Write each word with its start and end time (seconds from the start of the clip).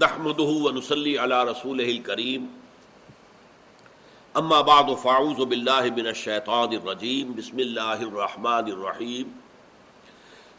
نحمده 0.00 0.52
ونسلی 0.64 1.16
علی 1.22 1.38
رسول 1.46 1.80
کریم 2.04 2.44
اما 4.40 4.60
بعد 4.68 4.90
فاعوذ 5.02 5.40
باللہ 5.48 5.88
من 5.96 6.06
الشیطان 6.12 6.76
الرجیم 6.76 7.32
بسم 7.40 7.58
اللہ 7.64 8.04
الرحمن 8.06 8.70
الرحیم 8.74 9.34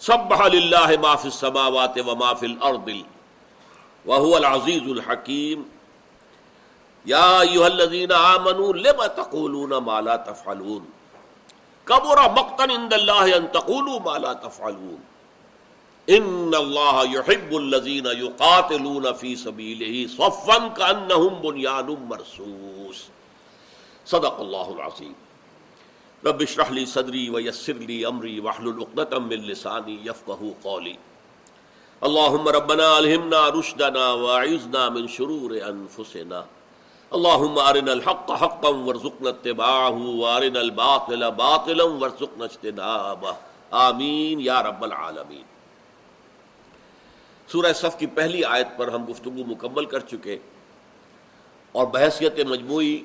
سبح 0.07 0.43
للہ 0.55 0.99
ما 1.05 1.13
فی 1.23 1.27
السماوات 1.27 1.97
وما 2.09 2.33
فی 2.41 2.45
الارض 2.45 2.89
وهو 4.05 4.35
العزیز 4.41 4.91
الحکیم 4.95 5.63
یا 7.13 7.23
ایوہ 7.39 7.65
الذین 7.65 8.11
آمنوا 8.17 8.73
لما 8.81 9.07
تقولون 9.21 9.73
ما 9.87 9.99
لا 10.09 10.15
تفعلون؟ 10.29 10.85
کبر 11.87 12.23
مقتن 12.37 12.75
عند 12.75 12.93
اللہ 12.93 13.33
ان 13.39 13.47
تقولوا 13.57 13.97
ما 14.05 14.17
لا 14.27 14.33
تفعلون. 14.45 15.01
ان 16.07 16.51
اللہ 16.57 17.03
يحب 17.11 17.53
الذین 17.55 18.07
يقاتلون 18.19 19.05
فی 19.19 19.35
سبیلہ 19.35 20.07
صفا 20.15 20.57
کانہم 20.75 21.41
بنیان 21.41 21.93
مرسوس 22.07 23.03
صدق 24.05 24.39
اللہ 24.39 24.73
العظیم۔ 24.75 25.13
رب 26.25 26.39
اشرح 26.39 26.69
لی 26.69 26.85
صدری 26.85 27.29
ویسر 27.29 27.73
لی 27.73 28.05
امری 28.05 28.39
واحلل 28.39 28.81
عقدۃ 28.81 29.13
من 29.19 29.45
لسانی 29.45 29.97
یفقهوا 30.05 30.51
قولی۔ 30.61 30.93
اللهم 32.01 32.47
ربنا 32.47 32.89
الہمنا 32.95 33.41
رشدنا 33.59 34.11
واعذنا 34.13 34.89
من 34.89 35.07
شرور 35.07 35.51
انفسنا۔ 35.51 36.43
اللهم 37.11 37.57
ارنا 37.57 37.91
الحق 37.91 38.31
حقا 38.43 38.73
وارزقنا 38.75 39.29
اتباعه 39.29 40.03
وارنا 40.19 40.59
الباطل 40.59 41.29
باطلا 41.41 41.87
وارزقنا 41.87 42.45
اجتنابه 42.45 43.33
آمین 43.71 44.39
یا 44.41 44.61
رب 44.63 44.83
العالمین۔ 44.83 45.43
سورہ 47.47 47.73
صف 47.73 47.97
کی 47.97 48.07
پہلی 48.07 48.43
آیت 48.43 48.67
پر 48.77 48.87
ہم 48.87 49.05
گفتگو 49.09 49.43
مکمل 49.45 49.85
کر 49.85 49.99
چکے 49.99 50.37
اور 51.71 51.87
بحثیت 51.87 52.39
مجموعی 52.39 53.01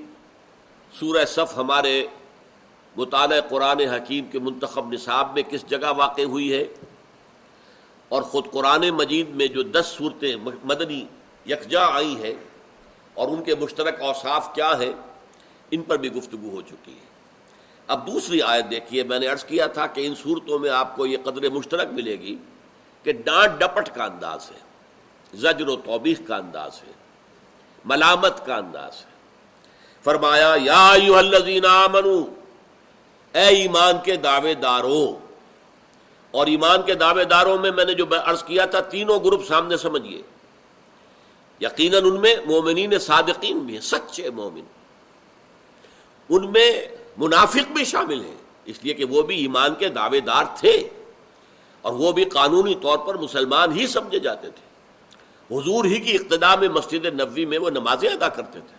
سورہ 0.99 1.25
صف 1.25 1.57
ہمارے 1.57 2.07
مطالعہ 2.97 3.41
قرآن 3.41 3.81
حکیم 3.81 4.25
کے 4.27 4.39
منتخب 4.39 4.93
نصاب 4.93 5.35
میں 5.35 5.43
کس 5.43 5.69
جگہ 5.69 5.93
واقع 5.97 6.23
ہوئی 6.23 6.53
ہے 6.53 6.65
اور 8.09 8.23
خود 8.23 8.51
قرآن 8.51 8.91
مجید 8.91 9.29
میں 9.29 9.47
جو 9.47 9.63
دس 9.63 9.87
صورتیں 9.87 10.37
مدنی 10.65 11.05
یکجا 11.47 11.87
آئی 11.87 12.17
ہیں 12.23 12.35
اور 13.15 13.29
ان 13.29 13.43
کے 13.43 13.55
مشترک 13.55 14.01
اوصاف 14.01 14.55
کیا 14.55 14.73
ہیں، 14.79 14.93
ان 15.71 15.83
پر 15.83 15.97
بھی 15.97 16.13
گفتگو 16.13 16.51
ہو 16.51 16.61
چکی 16.61 16.93
ہے۔ 16.93 17.07
اب 17.87 18.07
دوسری 18.07 18.43
آیت 18.43 18.71
دیکھیے، 18.71 19.03
میں 19.03 19.19
نے 19.19 19.27
عرض 19.27 19.45
کیا 19.45 19.67
تھا 19.67 19.87
کہ 19.87 20.07
ان 20.07 20.15
صورتوں 20.15 20.59
میں 20.59 20.71
آپ 20.71 20.97
کو 20.97 21.07
یہ 21.07 21.17
قدر 21.25 21.51
مشترک 21.51 21.89
ملے 21.93 22.17
گی۔ 22.21 22.37
کہ 23.03 23.13
ڈانٹ 23.13 23.61
ڈپٹ 23.61 23.95
کا 23.95 24.05
انداز 24.05 24.51
ہے، 24.51 24.61
زجر 25.35 25.69
و 25.69 25.77
توبیخ 25.77 26.21
کا 26.29 26.37
انداز 26.37 26.83
ہے، 26.87 26.93
ملامت 27.85 28.47
کا 28.47 28.57
انداز 28.57 28.97
ہے۔ 28.97 29.11
فرمایا، 30.05 30.55
یا 30.63 30.89
الذین 30.91 31.67
آمنو، 31.67 32.25
اے 33.35 33.47
ایمان 33.47 33.95
کے 34.05 34.17
دعوے 34.17 34.55
داروں۔ 34.55 35.29
اور 36.31 36.47
ایمان 36.47 36.83
کے 36.83 36.95
دعوے 36.95 37.25
داروں 37.25 37.59
میں 37.59 37.71
میں 37.71 37.85
نے 37.85 37.95
جو 37.95 38.05
عرض 38.25 38.45
کیا 38.45 38.65
تھا، 38.65 38.81
تینوں 38.81 39.21
گروپ 39.25 39.47
سامنے 39.47 39.77
سمجھیے 39.77 40.23
یقیناً 41.61 42.05
ان 42.05 42.21
میں 42.21 42.35
مومنین 42.47 42.99
صادقین 42.99 43.59
بھی 43.59 43.75
ہیں، 43.75 43.81
سچے 43.81 44.31
مومن۔ 44.31 44.61
ان 46.29 46.53
میں 46.53 46.87
منافق 47.17 47.73
بھی 47.73 47.85
شامل 47.85 48.25
ہیں، 48.25 48.37
اس 48.65 48.79
لیے 48.83 48.95
کہ 48.95 49.05
وہ 49.05 49.23
بھی 49.23 49.37
ایمان 49.37 49.75
کے 49.75 49.89
دعوے 49.89 50.21
دار 50.21 50.45
تھے۔ 50.57 50.89
اور 51.83 51.93
وہ 51.93 52.13
بھی 52.13 52.25
قانونی 52.25 52.75
طور 52.75 52.99
پر 52.99 53.15
مسلمان 53.15 53.73
ہی 53.73 53.87
سمجھے 53.87 54.19
جاتے 54.19 54.51
تھے۔ 54.51 54.67
حضور 55.51 55.85
ہی 55.85 55.99
کی 56.01 56.15
اقتدا 56.17 56.55
میں 56.55 56.69
مسجد 56.69 57.05
نبوی 57.05 57.45
میں 57.45 57.59
وہ 57.59 57.71
نمازیں 57.71 58.09
ادا 58.09 58.29
کرتے 58.29 58.61
تھے۔ 58.61 58.77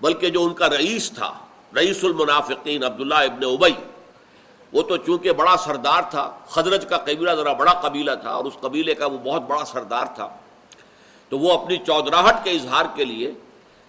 بلکہ 0.00 0.30
جو 0.30 0.42
ان 0.42 0.54
کا 0.54 0.70
رئیس 0.70 1.10
تھا، 1.10 1.32
رئیس 1.76 2.04
المنافقین 2.04 2.84
عبداللہ 2.84 3.14
ابن 3.14 3.44
ابئی 3.44 3.74
وہ 4.72 4.82
تو 4.82 4.96
چونکہ 4.96 5.32
بڑا 5.32 5.56
سردار 5.56 6.02
تھا 6.10 6.30
خدرج 6.48 6.86
کا 6.88 6.96
قبیلہ 6.96 7.30
ذرا 7.30 7.52
بڑا 7.52 7.72
قبیلہ 7.72 8.10
تھا 8.20 8.30
اور 8.30 8.44
اس 8.44 8.56
قبیلے 8.60 8.94
کا 8.94 9.06
وہ 9.06 9.18
بہت 9.18 9.42
بڑا 9.42 9.64
سردار 9.64 10.06
تھا، 10.14 10.28
تو 11.28 11.38
وہ 11.38 11.52
اپنی 11.52 11.76
چودراہٹ 11.76 12.44
کے 12.44 12.50
اظہار 12.50 12.84
کے 12.94 13.04
لیے 13.04 13.30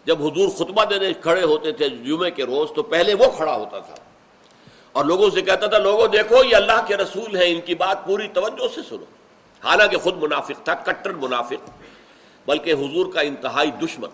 جب 0.05 0.21
حضور 0.23 0.49
خطبہ 0.49 0.85
دینے 0.85 1.13
کھڑے 1.13 1.43
ہوتے 1.43 1.71
تھے 1.71 1.89
جمعے 1.89 2.31
کے 2.31 2.43
روز، 2.43 2.69
تو 2.75 2.83
پہلے 2.83 3.13
وہ 3.13 3.25
کھڑا 3.37 3.55
ہوتا 3.55 3.79
تھا۔ 3.79 3.95
اور 4.93 5.05
لوگوں 5.05 5.29
سے 5.29 5.41
کہتا 5.41 5.67
تھا، 5.67 5.77
لوگوں 5.77 6.07
دیکھو، 6.07 6.43
یہ 6.43 6.55
اللہ 6.55 6.85
کے 6.87 6.97
رسول 6.97 7.35
ہیں، 7.35 7.55
ان 7.55 7.61
کی 7.61 7.75
بات 7.75 8.05
پوری 8.05 8.27
توجہ 8.27 8.75
سے 8.75 8.81
سنو۔ 8.89 9.03
حالانکہ 9.63 9.97
خود 9.97 10.23
منافق 10.23 10.63
تھا، 10.63 10.73
کٹر 10.73 11.09
منافق، 11.09 11.69
بلکہ 12.45 12.73
حضور 12.73 13.13
کا 13.13 13.21
انتہائی 13.21 13.71
دشمن۔ 13.71 14.09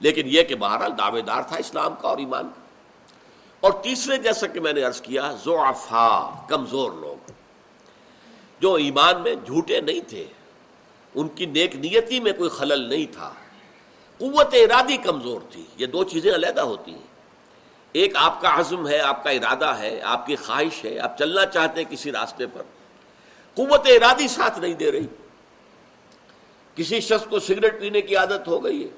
لیکن 0.00 0.22
یہ 0.24 0.42
کہ 0.42 0.54
بہرحال 0.54 0.98
دعوے 0.98 1.22
دار 1.22 1.42
تھا 1.42 1.56
اسلام 1.56 1.94
کا 2.00 2.08
اور 2.08 2.18
ایمان 2.18 2.44
کا۔ 2.44 2.60
اور 3.60 3.72
تیسرے 3.82 4.16
جیسا 4.16 4.46
کہ 4.46 4.60
میں 4.60 4.72
نے 4.72 4.82
عرض 4.82 5.00
کیا 5.00 5.32
زعفا 5.44 6.44
کمزور 6.48 6.92
لوگ۔ 6.92 7.30
جو 8.60 8.74
ایمان 8.74 9.20
میں 9.20 9.34
جھوٹے 9.34 9.80
نہیں 9.80 10.00
تھے، 10.08 10.26
ان 11.14 11.28
کی 11.28 11.46
نیک 11.46 11.76
نیتی 11.76 12.20
میں 12.20 12.32
کوئی 12.32 12.50
خلل 12.50 12.80
نہیں 12.88 13.12
تھا۔ 13.12 13.32
قوت 14.18 14.48
ارادی 14.52 14.96
کمزور 14.96 15.40
تھی۔ 15.50 15.64
یہ 15.76 15.86
دو 15.86 16.04
چیزیں 16.04 16.34
علیحدہ 16.34 16.60
ہوتی 16.60 16.94
ہیں۔ 16.94 17.11
ایک 17.92 18.16
آپ 18.16 18.40
کا 18.40 18.58
عزم 18.58 18.88
ہے، 18.88 18.98
آپ 18.98 19.24
کا 19.24 19.30
ارادہ 19.30 19.78
ہے، 19.78 20.00
آپ 20.02 20.26
کی 20.26 20.36
خواہش 20.36 20.84
ہے، 20.84 20.98
آپ 20.98 21.18
چلنا 21.18 21.46
چاہتے 21.46 21.82
ہیں 21.82 21.90
کسی 21.90 22.12
راستے 22.12 22.46
پر۔ 22.46 22.62
قوت 23.54 23.80
ارادی 23.84 24.28
ساتھ 24.28 24.58
نہیں 24.58 24.74
دے 24.74 24.92
رہی۔ 24.92 25.06
کسی 26.74 27.00
شخص 27.00 27.26
کو 27.26 27.38
سگریٹ 27.38 27.80
پینے 27.80 28.00
کی 28.00 28.16
عادت 28.16 28.48
ہو 28.48 28.64
گئی 28.64 28.84
ہے۔ 28.84 28.88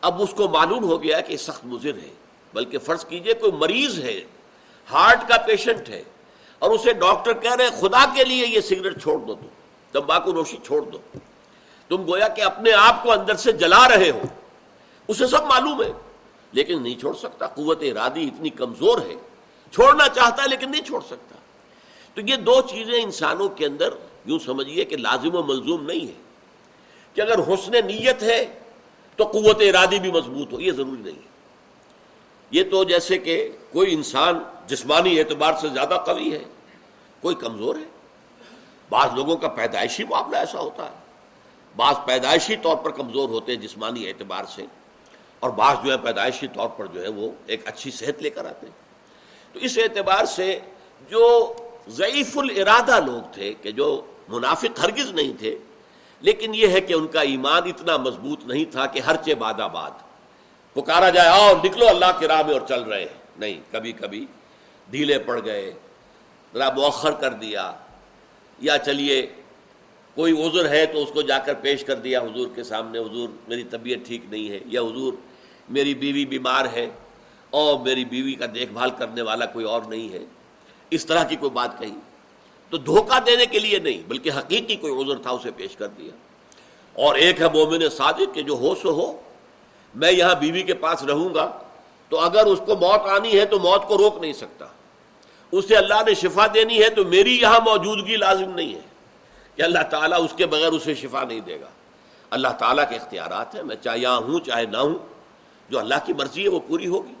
اب 0.00 0.22
اس 0.22 0.30
کو 0.36 0.48
معلوم 0.48 0.84
ہو 0.84 1.02
گیا 1.02 1.20
کہ 1.20 1.36
سخت 1.36 1.64
مضر 1.64 1.94
ہے۔ 2.02 2.14
بلکہ 2.54 2.78
فرض 2.78 3.04
کیجیے 3.04 3.34
کوئی 3.34 3.52
مریض 3.52 3.98
ہے، 3.98 4.20
ہارٹ 4.92 5.28
کا 5.28 5.36
پیشنٹ 5.36 5.88
ہے 5.88 6.02
اور 6.58 6.70
اسے 6.70 6.92
ڈاکٹر 6.92 7.32
کہہ 7.32 7.54
رہے 7.54 7.68
خدا 7.80 8.04
کے 8.14 8.24
لیے 8.24 8.46
یہ 8.46 8.60
سگریٹ 8.60 9.02
چھوڑ 9.02 9.18
دو 9.18 9.34
تم، 9.34 9.46
تمباکو 9.92 10.32
نوشی 10.32 10.56
چھوڑ 10.64 10.82
دو۔ 10.82 10.98
تم 11.88 12.02
گویا 12.06 12.28
کہ 12.28 12.42
اپنے 12.42 12.72
آپ 12.72 13.02
کو 13.02 13.12
اندر 13.12 13.34
سے 13.34 13.52
جلا 13.52 13.88
رہے 13.88 14.10
ہو۔ 14.10 14.22
اسے 15.08 15.26
سب 15.26 15.44
معلوم 15.44 15.82
ہے۔ 15.82 15.92
لیکن 16.56 16.82
نہیں 16.82 17.00
چھوڑ 17.00 17.14
سکتا، 17.14 17.46
قوت 17.46 17.82
ارادی 17.82 18.26
اتنی 18.26 18.50
کمزور 18.50 18.98
ہے۔ 18.98 19.14
چھوڑنا 19.72 20.08
چاہتا 20.08 20.42
ہے 20.42 20.48
لیکن 20.48 20.70
نہیں 20.70 20.82
چھوڑ 20.82 21.00
سکتا۔ 21.00 21.34
تو 22.14 22.20
یہ 22.20 22.36
دو 22.36 22.60
چیزیں 22.60 23.02
انسانوں 23.02 23.48
کے 23.48 23.66
اندر 23.66 23.88
یوں 24.24 24.38
سمجھیے 24.38 24.84
کہ 24.84 24.96
لازم 24.96 25.34
و 25.34 25.42
ملزوم 25.42 25.86
نہیں 25.86 26.08
ہے۔ 26.08 26.22
کہ 27.14 27.20
اگر 27.20 27.38
حسن 27.38 27.72
نیت 27.72 28.22
ہے 28.22 28.58
تو 29.16 29.24
قوت 29.24 29.56
ارادی 29.60 29.98
بھی 29.98 30.12
مضبوط 30.12 30.52
ہو، 30.52 30.60
یہ 30.60 30.72
ضروری 30.72 31.02
نہیں 31.02 31.14
ہے۔ 31.14 31.28
یہ 32.50 32.64
تو 32.70 32.84
جیسے 32.84 33.18
کہ 33.18 33.48
کوئی 33.72 33.94
انسان 33.94 34.38
جسمانی 34.66 35.18
اعتبار 35.18 35.54
سے 35.60 35.68
زیادہ 35.68 35.98
قوی 36.06 36.32
ہے، 36.32 36.44
کوئی 37.20 37.34
کمزور 37.34 37.76
ہے۔ 37.76 37.90
بعض 38.88 39.08
لوگوں 39.14 39.36
کا 39.36 39.48
پیدائشی 39.48 40.04
معاملہ 40.04 40.36
ایسا 40.36 40.60
ہوتا 40.60 40.84
ہے۔ 40.84 40.96
بعض 41.76 41.94
پیدائشی 42.06 42.56
طور 42.56 42.76
پر 42.76 42.90
کمزور 42.90 43.28
ہوتے 43.28 43.52
ہیں 43.52 43.62
جسمانی 43.62 44.08
اعتبار 44.08 44.44
سے۔ 44.44 44.66
اور 45.46 45.54
بعض 45.54 45.76
جو 45.84 45.92
ہے 45.92 45.96
پیدائشی 46.02 46.46
طور 46.54 46.68
پر 46.68 46.86
جو 46.86 47.02
ہے 47.02 47.08
وہ 47.08 47.30
ایک 47.46 47.66
اچھی 47.68 47.90
صحت 47.90 48.22
لے 48.22 48.30
کر 48.30 48.44
آتے 48.44 48.66
ہیں۔ 48.66 48.74
تو 49.52 49.58
اس 49.58 49.78
اعتبار 49.78 50.24
سے 50.24 50.58
جو 51.10 51.26
ضعیف 51.88 52.36
الارادہ 52.38 52.98
لوگ 53.06 53.32
تھے 53.32 53.52
کہ 53.62 53.70
جو 53.72 53.88
منافق 54.28 54.80
ہرگز 54.84 55.10
نہیں 55.10 55.32
تھے، 55.38 55.54
لیکن 56.22 56.54
یہ 56.54 56.68
ہے 56.68 56.80
کہ 56.80 56.92
ان 56.92 57.06
کا 57.06 57.20
ایمان 57.20 57.68
اتنا 57.68 57.96
مضبوط 57.96 58.44
نہیں 58.46 58.64
تھا 58.72 58.86
کہ 58.86 59.00
ہر 59.00 59.16
چے 59.24 59.34
باد 59.34 59.60
آباد۔ 59.60 59.90
پکارا 60.76 61.10
جائے، 61.10 61.28
آؤ 61.28 61.52
نکلو 61.64 61.88
اللہ 61.88 62.18
کے 62.18 62.28
راہ 62.28 62.42
میں 62.46 62.52
اور 62.52 62.66
چل 62.68 62.82
رہے 62.82 63.00
ہیں۔ 63.00 63.18
نہیں، 63.38 63.60
کبھی 63.70 63.92
کبھی 63.92 64.24
ڈھیلے 64.90 65.18
پڑ 65.18 65.38
گئے، 65.44 65.72
ذرا 66.54 66.68
مؤخر 66.76 67.12
کر 67.12 67.32
دیا، 67.34 67.72
یا 68.58 68.78
چلیے، 68.78 69.20
کوئی 70.16 70.32
عذر 70.42 70.68
ہے 70.68 70.84
تو 70.86 71.02
اس 71.02 71.10
کو 71.14 71.22
جا 71.22 71.38
کر 71.38 71.54
پیش 71.60 71.84
کر 71.84 71.94
دیا، 71.94 72.20
حضور 72.20 72.48
کے 72.54 72.62
سامنے، 72.64 72.98
حضور، 72.98 73.28
میری 73.48 73.64
طبیعت 73.70 74.06
ٹھیک 74.06 74.22
نہیں 74.30 74.48
ہے، 74.50 74.58
یا 74.66 74.80
حضور 74.80 75.12
میری 75.68 75.94
بیوی 75.94 76.26
بیمار 76.26 76.64
ہے 76.72 76.90
اور 77.50 77.80
میری 77.80 78.04
بیوی 78.04 78.32
کا 78.32 78.46
دیکھ 78.54 78.72
بھال 78.72 78.90
کرنے 78.90 79.22
والا 79.22 79.46
کوئی 79.46 79.64
اور 79.64 79.82
نہیں 79.82 80.12
ہے، 80.12 80.24
اس 80.90 81.06
طرح 81.06 81.24
کی 81.24 81.36
کوئی 81.36 81.50
بات 81.50 81.78
کہی۔ 81.78 81.94
تو 82.70 82.76
دھوکہ 82.76 83.20
دینے 83.20 83.46
کے 83.46 83.58
لیے 83.58 83.78
نہیں، 83.78 84.02
بلکہ 84.08 84.30
حقیقی 84.30 84.76
کوئی 84.76 84.94
عذر 84.94 85.22
تھا، 85.22 85.30
اسے 85.30 85.50
پیش 85.50 85.76
کر 85.76 85.86
دیا۔ 85.86 86.10
اور 86.92 87.14
ایک 87.14 87.40
ہے 87.40 87.46
مومن 87.54 87.88
صادق 87.88 88.34
کہ 88.34 88.42
جو 88.42 88.52
ہو 88.52 88.74
سو 88.74 88.90
ہو، 88.90 89.22
میں 89.94 90.12
یہاں 90.12 90.34
بیوی 90.34 90.62
کے 90.62 90.74
پاس 90.74 91.04
رہوں 91.04 91.34
گا، 91.34 91.58
تو 92.08 92.20
اگر 92.20 92.44
اس 92.44 92.58
کو 92.66 92.76
موت 92.76 93.00
آنی 93.00 93.40
ہے 93.40 93.44
تو 93.44 93.58
موت 93.58 93.88
کو 93.88 93.98
روک 93.98 94.18
نہیں 94.20 94.32
سکتا۔ 94.32 94.66
اسے 95.52 95.76
اللہ 95.76 95.94
نے 96.06 96.14
شفا 96.14 96.46
دینی 96.54 96.82
ہے 96.82 96.90
تو 96.90 97.04
میری 97.04 97.40
یہاں 97.40 97.60
موجودگی 97.60 98.16
لازم 98.16 98.50
نہیں 98.50 98.74
ہے۔ 98.74 98.80
کہ 99.56 99.62
اللہ 99.62 99.82
تعالیٰ 99.90 100.24
اس 100.24 100.30
کے 100.36 100.46
بغیر 100.46 100.72
اسے 100.72 100.94
شفا 100.94 101.24
نہیں 101.24 101.40
دے 101.40 101.60
گا۔ 101.60 101.66
اللہ 102.30 102.48
تعالیٰ 102.48 102.88
کے 102.88 102.96
اختیارات 102.96 103.54
ہیں، 103.54 103.62
میں 103.62 103.76
چاہے 103.76 103.98
یہاں 103.98 104.16
ہوں، 104.16 104.40
چاہے 104.40 104.64
نہ 104.64 104.76
ہوں۔ 104.76 105.15
جو 105.68 105.78
اللہ 105.78 105.94
کی 106.04 106.12
مرضی 106.12 106.44
ہے 106.44 106.48
وہ 106.48 106.60
پوری 106.68 106.86
ہوگی۔ 106.86 107.14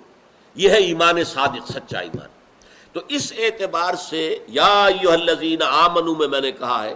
یہ 0.54 0.70
ہے 0.70 0.76
ایمان 0.76 1.24
صادق، 1.24 1.72
سچا 1.72 1.98
ایمان۔ 1.98 2.28
تو 2.92 3.00
اس 3.08 3.32
اعتبار 3.38 3.94
سے 3.94 4.38
یا 4.48 4.84
الذین 4.84 5.62
آمنو 5.62 6.14
میں 6.14 6.28
میں 6.28 6.40
نے 6.40 6.52
کہا 6.52 6.84
ہے 6.84 6.94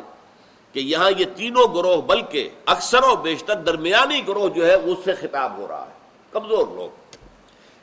کہ 0.72 0.80
یہاں 0.80 1.10
یہ 1.18 1.24
تینوں 1.36 1.74
گروہ 1.74 1.96
بلکہ 1.96 2.48
اکثر 2.66 3.02
و 3.02 3.16
بیشتر 3.16 3.54
درمیانی 3.54 4.26
گروہ 4.28 4.48
جو 4.48 4.66
ہے 4.66 4.74
اس 4.74 4.98
سے 5.04 5.14
خطاب 5.14 5.58
ہو 5.58 5.68
رہا 5.68 5.86
ہے۔ 5.86 5.92
کمزور 6.30 6.66
لوگ۔ 6.66 7.16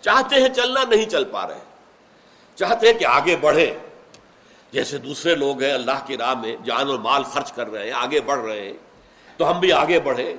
چاہتے 0.01 0.35
ہیں 0.35 0.49
چلنا 0.49 0.83
نہیں 0.83 1.05
چل 1.05 1.23
پا 1.23 1.47
رہے۔ 1.47 1.59
چاہتے 2.55 2.91
ہیں 2.91 2.99
کہ 2.99 3.05
آگے 3.05 3.35
بڑھے 3.35 3.77
جیسے 4.71 4.97
دوسرے 4.97 5.35
لوگ 5.35 5.61
ہیں، 5.61 5.71
اللہ 5.71 6.05
کی 6.05 6.17
راہ 6.17 6.33
میں 6.33 6.55
جان 6.65 6.87
اور 6.87 6.99
مال 6.99 7.23
خرچ 7.23 7.51
کر 7.51 7.71
رہے 7.71 7.85
ہیں، 7.85 7.93
آگے 7.93 8.21
بڑھ 8.21 8.39
رہے 8.39 8.61
ہیں۔ 8.61 8.73
تو 9.37 9.51
ہم 9.51 9.59
بھی 9.59 9.71
آگے 9.71 9.99
بڑھے 9.99 10.35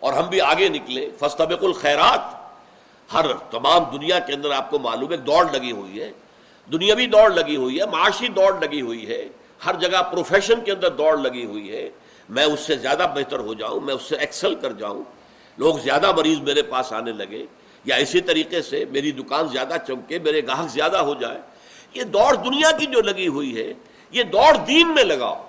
اور 0.00 0.12
ہم 0.12 0.28
بھی 0.28 0.40
آگے 0.40 0.68
نکلے 0.68 1.10
فستبق 1.20 1.64
الخیرات۔ 1.64 2.39
ہر 3.12 3.26
تمام 3.50 3.84
دنیا 3.84 4.18
کے 4.18 4.32
اندر 4.32 4.50
آپ 4.50 4.70
کو 4.70 4.78
معلوم 4.78 5.12
ہے 5.12 5.16
دوڑ 5.16 5.46
لگی 5.52 5.72
ہوئی 5.72 6.00
ہے، 6.00 6.12
دنیاوی 6.72 7.06
دوڑ 7.06 7.30
لگی 7.30 7.56
ہوئی 7.56 7.80
ہے، 7.80 7.86
معاشی 7.86 8.28
دوڑ 8.28 8.60
لگی 8.60 8.80
ہوئی 8.80 9.08
ہے، 9.08 9.28
ہر 9.66 9.74
جگہ 9.74 10.02
پروفیشن 10.02 10.60
کے 10.60 10.72
اندر 10.72 10.90
دوڑ 10.90 11.18
لگی 11.18 11.44
ہوئی 11.44 11.76
ہے۔ 11.76 11.90
میں 12.28 12.44
اس 12.44 12.60
سے 12.60 12.76
زیادہ 12.76 13.06
بہتر 13.14 13.38
ہو 13.38 13.54
جاؤں، 13.54 13.80
میں 13.80 13.94
اس 13.94 14.02
سے 14.02 14.16
ایکسل 14.16 14.54
کر 14.54 14.72
جاؤں۔ 14.72 15.04
لوگ 15.58 15.78
زیادہ 15.78 16.12
مریض 16.12 16.38
میرے 16.38 16.62
پاس 16.62 16.92
آنے 16.92 17.12
لگے 17.12 17.46
یا 17.84 17.96
اسی 17.96 18.20
طریقے 18.20 18.62
سے 18.62 18.84
میری 18.90 19.10
دکان 19.10 19.48
زیادہ 19.48 19.74
چمکے، 19.86 20.18
میرے 20.18 20.46
گاہک 20.46 20.68
زیادہ 20.68 20.96
ہو 20.96 21.14
جائے 21.14 21.38
یہ 21.94 22.02
دوڑ 22.02 22.34
دنیا 22.34 22.70
کی 22.70 22.86
جو 22.86 23.00
لگی 23.00 23.28
ہوئی 23.28 23.56
ہے، 23.56 23.72
یہ 24.10 24.22
دوڑ 24.22 24.56
دین 24.56 24.94
میں 24.94 25.04
لگاؤ۔ 25.04 25.44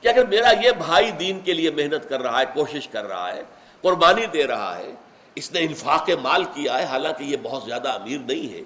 کہ 0.00 0.08
اگر 0.08 0.26
میرا 0.26 0.50
یہ 0.62 0.70
بھائی 0.70 1.10
دین 1.10 1.40
کے 1.40 1.52
لیے 1.52 1.70
محنت 1.70 2.08
کر 2.08 2.22
رہا 2.22 2.40
ہے، 2.40 2.44
کوشش 2.54 2.88
کر 2.88 3.04
رہا 3.04 3.34
ہے، 3.34 3.42
قربانی 3.80 4.26
دے 4.26 4.46
رہا 4.46 4.78
ہے 4.78 4.92
اس 5.36 5.52
نے 5.52 5.60
انفاق 5.60 6.10
مال 6.22 6.44
کیا 6.44 6.78
ہے، 6.78 6.84
حالانکہ 6.84 7.24
یہ 7.24 7.36
بہت 7.42 7.62
زیادہ 7.64 7.88
امیر 7.88 8.18
نہیں 8.18 8.52
ہے، 8.52 8.62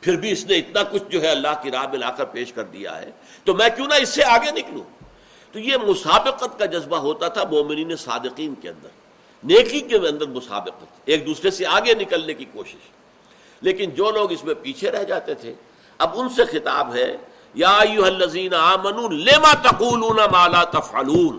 پھر 0.00 0.16
بھی 0.16 0.30
اس 0.30 0.46
نے 0.46 0.56
اتنا 0.56 0.82
کچھ 0.82 1.02
جو 1.08 1.22
ہے 1.22 1.28
اللہ 1.28 1.54
کی 1.62 1.70
راہ 1.70 1.86
میں 1.90 1.98
لا 1.98 2.10
کر 2.10 2.24
پیش 2.24 2.52
کر 2.52 2.64
دیا 2.64 3.00
ہے۔ 3.02 3.10
تو 3.44 3.54
میں 3.54 3.68
کیوں 3.76 3.86
نہ 3.86 3.94
اس 3.94 4.08
سے 4.08 4.24
آگے 4.24 4.50
نکلوں؟ 4.50 4.84
تو 5.52 5.58
یہ 5.58 5.76
مسابقت 5.76 6.58
کا 6.58 6.64
جذبہ 6.64 6.96
ہوتا 6.96 7.28
تھا 7.28 7.44
مومنین 7.50 7.96
صادقین 7.96 8.54
کے 8.54 8.68
اندر، 8.68 8.88
نیکی 9.44 9.80
کے 9.80 9.96
اندر 9.96 10.26
مسابقت، 10.26 10.84
ایک 11.04 11.26
دوسرے 11.26 11.50
سے 11.50 11.66
آگے 11.66 11.94
نکلنے 11.94 12.34
کی 12.34 12.44
کوشش۔ 12.44 12.90
لیکن 13.60 13.90
جو 13.90 14.10
لوگ 14.10 14.32
اس 14.32 14.44
میں 14.44 14.54
پیچھے 14.54 14.90
رہ 14.90 15.04
جاتے 15.04 15.34
تھے، 15.34 15.54
اب 15.98 16.10
ان 16.14 16.28
سے 16.28 16.44
خطاب 16.44 16.94
ہے، 16.94 17.16
یا 17.54 17.78
لما 17.84 19.52
تقولون 19.52 20.16
ما 20.32 20.46
لا 20.46 20.64
تفعلون؟ 20.64 21.38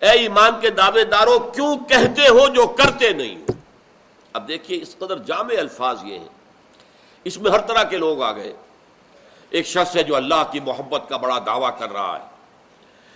اے 0.00 0.10
ایمان 0.10 0.60
کے 0.60 0.70
دعوے 0.70 1.04
داروں، 1.04 1.38
کیوں 1.38 1.76
کہتے 1.76 2.28
ہو 2.28 2.48
جو 2.48 2.66
کرتے 2.66 3.10
نہیں 3.10 3.44
اب 4.32 4.48
دیکھیے، 4.48 4.82
اس 4.82 4.96
قدر 4.98 5.18
جامع 5.18 5.54
الفاظ 5.58 6.04
یہ 6.04 6.18
ہیں۔ 6.18 6.28
اس 7.24 7.38
میں 7.38 7.50
ہر 7.50 7.58
طرح 7.58 7.82
کے 7.82 7.96
لوگ 7.96 8.22
آ 8.22 8.32
گئے۔ 8.32 8.52
ایک 9.50 9.66
شخص 9.66 9.96
ہے 9.96 10.02
جو 10.02 10.16
اللہ 10.16 10.42
کی 10.52 10.60
محبت 10.60 11.08
کا 11.08 11.16
بڑا 11.16 11.38
دعویٰ 11.46 11.78
کر 11.78 11.92
رہا 11.92 12.18
ہے۔ 12.18 12.24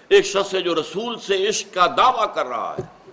ایک 0.09 0.27
شخص 0.27 0.55
ہے 0.55 0.61
جو 0.61 0.75
رسول 0.75 1.19
سے 1.19 1.49
عشق 1.49 1.75
کا 1.75 1.87
دعویٰ 1.87 2.35
کر 2.35 2.47
رہا 2.47 2.77
ہے۔ 2.79 3.11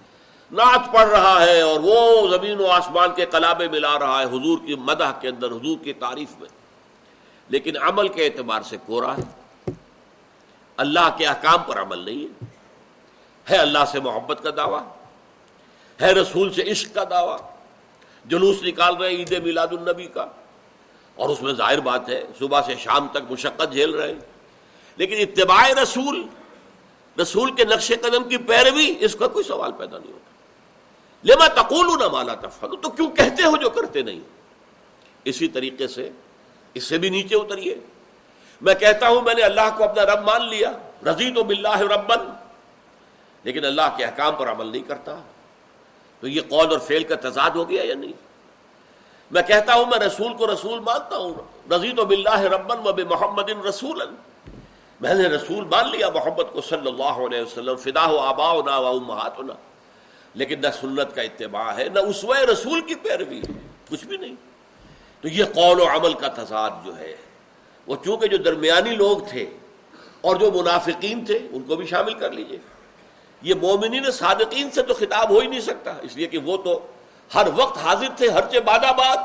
نعت 0.52 0.94
پڑھ 0.94 1.10
رہا 1.10 1.46
ہے 1.46 1.62
اور 1.62 1.80
وہ 1.84 2.28
زمین 2.28 2.60
و 2.60 2.68
آسمان 2.68 3.10
کے 3.16 3.26
کلابے 3.26 3.68
ملا 3.68 4.00
رہا 4.00 4.20
ہے، 4.20 4.26
حضور 4.26 4.58
کی 4.66 4.76
مدح 4.76 5.12
کے 5.22 5.28
اندر، 5.28 5.48
حضور 5.48 5.84
کی 5.84 5.94
تعریف 5.94 6.40
میں۔ 6.40 6.50
لیکن 7.50 7.82
عمل 7.82 8.08
کے 8.08 8.26
اعتبار 8.26 8.62
سے 8.62 8.78
کورا 8.86 9.18
ہے۔ 9.18 9.72
اللہ 10.78 11.10
کے 11.18 11.28
احکام 11.28 11.64
پر 11.68 11.82
عمل 11.82 11.98
نہیں 11.98 12.24
ہے۔ 12.24 12.59
ہے 13.50 13.58
اللہ 13.58 13.86
سے 13.92 14.00
محبت 14.00 14.44
کا 14.44 14.50
دعویٰ، 14.58 14.88
ہے 16.02 16.12
رسول 16.12 16.54
سے 16.54 16.62
عشق 16.72 16.96
کا 16.96 17.04
دعویٰ، 17.10 17.38
جلوس 18.26 18.64
نکال 18.64 18.96
رہے 18.96 19.10
عید 19.10 19.32
میلاد 19.44 19.68
النبی 19.72 20.06
کا۔ 20.06 20.26
اور 21.16 21.30
اس 21.30 21.42
میں 21.42 21.54
ظاہر 21.54 21.80
بات 21.80 22.10
ہے، 22.10 22.24
صبح 22.40 22.62
سے 22.66 22.76
شام 22.76 23.08
تک 23.08 23.32
مشقت 23.32 23.72
جھیل 23.72 23.90
رہے 23.90 24.08
ہیں۔ 24.08 24.20
لیکن 24.96 25.16
اتباع 25.16 25.70
رسول 25.84 26.28
رسول 27.22 27.56
کے 27.56 27.66
نقش 27.66 27.92
قدم 28.02 28.30
کی 28.30 28.38
پیروی، 28.38 28.94
اس 29.00 29.16
کا 29.16 29.28
کوئی 29.28 29.44
سوال 29.44 29.72
پیدا 29.72 29.98
نہیں 29.98 30.14
ہوتا۔ 30.14 30.30
لما 31.24 31.48
تقول 31.48 32.00
نہ 32.00 32.08
مالا 32.08 32.36
تفعلو 32.36 32.76
تو 32.76 32.90
کیوں 32.90 33.10
کہتے 33.12 33.44
ہو 33.44 33.58
جو 33.58 33.70
کرتے 33.70 34.02
نہیں؟ 34.02 34.20
اسی 35.26 35.48
طریقے 35.48 35.88
سے، 35.88 36.10
اس 36.74 36.84
سے 36.84 36.98
بھی 36.98 37.10
نیچے 37.10 37.36
اتریے۔ 37.36 37.76
میں 38.62 38.76
کہتا 38.76 39.10
ہوں، 39.10 39.22
میں 39.22 39.34
نے 39.34 39.42
اللہ 39.42 39.78
کو 39.78 39.84
اپنا 39.84 40.06
رب 40.06 40.24
مان 40.24 40.50
لیا۔ 40.50 40.72
رضی 41.06 41.34
تو 41.34 41.44
بلّہ 41.44 41.80
ربن 41.80 42.32
لیکن 43.44 43.66
اللہ 43.66 43.96
کے 43.98 44.06
احکام 44.06 44.36
پر 44.36 44.52
عمل 44.52 44.68
نہیں 44.68 44.82
کرتا۔ 44.82 45.20
تو 46.20 46.28
یہ 46.28 46.42
قول 46.50 46.72
اور 46.72 46.80
فیل 46.80 47.04
کا 47.04 47.16
تضاد 47.16 47.50
ہو 47.50 47.70
گیا 47.70 47.84
یا 47.84 47.96
نہیں؟ 47.96 48.14
میں 49.32 49.42
کہتا 49.42 49.74
ہوں، 49.74 49.86
میں 49.86 50.00
رسول 50.00 50.34
کو 50.34 50.54
رسول 50.54 50.80
مانتا 50.80 51.18
ہوں۔ 51.18 51.34
رضی 51.74 51.92
تو 51.92 52.06
بلّہ 52.06 52.40
ربن 52.40 52.78
و 52.84 53.06
محمد 53.10 53.50
رسول 53.66 54.02
میں 55.02 55.14
نے 55.14 55.24
رسول 55.24 55.66
مان 55.66 55.90
لیا 55.90 56.10
محمد 56.10 56.54
کو 56.54 56.62
صلی 56.62 56.88
اللہ 56.88 57.26
علیہ 57.28 57.42
وسلم، 57.42 57.76
فدا 57.76 58.06
ہو 58.06 58.18
آبا 58.18 58.54
نہ 58.66 58.70
ہونا 58.70 59.54
لیکن 60.34 60.62
نہ 60.62 60.68
سنت 60.82 61.16
کا 61.16 61.22
اتباع 61.22 61.72
ہے، 61.78 61.88
نہ 61.94 62.00
اسوہ 62.00 62.38
رسول 62.38 62.82
کی 62.82 62.96
پیروی 62.96 63.40
ہے، 63.40 63.60
کچھ 63.90 64.06
بھی 64.06 64.18
نہیں۔ 64.18 64.36
تو 65.22 65.28
یہ 65.28 65.44
قول 65.44 65.80
و 65.80 65.88
عمل 65.90 66.14
کا 66.14 66.28
تضاد 66.28 66.70
جو 66.86 66.98
ہے، 66.98 67.16
وہ 67.88 67.96
چونکہ 68.06 68.28
جو 68.28 68.38
درمیانی 68.38 68.96
لوگ 68.96 69.18
تھے 69.30 69.50
اور 70.22 70.36
جو 70.36 70.52
منافقین 70.52 71.26
تھے، 71.26 71.40
ان 71.52 71.64
کو 71.64 71.76
بھی 71.76 71.88
شامل 71.88 72.14
کر 72.14 72.32
لیجیے۔ 72.32 72.58
یہ 73.42 73.54
مومنین 73.62 74.12
صادقین 74.12 74.72
سے 74.72 74.82
تو 74.82 74.94
خطاب 74.94 75.30
ہو 75.30 75.40
ہی 75.40 75.48
نہیں 75.48 75.60
سکتا۔ 75.60 75.94
اس 76.02 76.16
لیے 76.16 76.28
کہ 76.28 76.38
وہ 76.38 76.58
تو 76.58 76.88
ہر 77.36 77.48
وقت 77.56 77.78
حاضر 77.78 78.08
تھے، 78.18 78.30
ہر 78.30 78.42
چے 78.52 78.60
باد۔ 78.60 78.80
آباد 78.84 79.18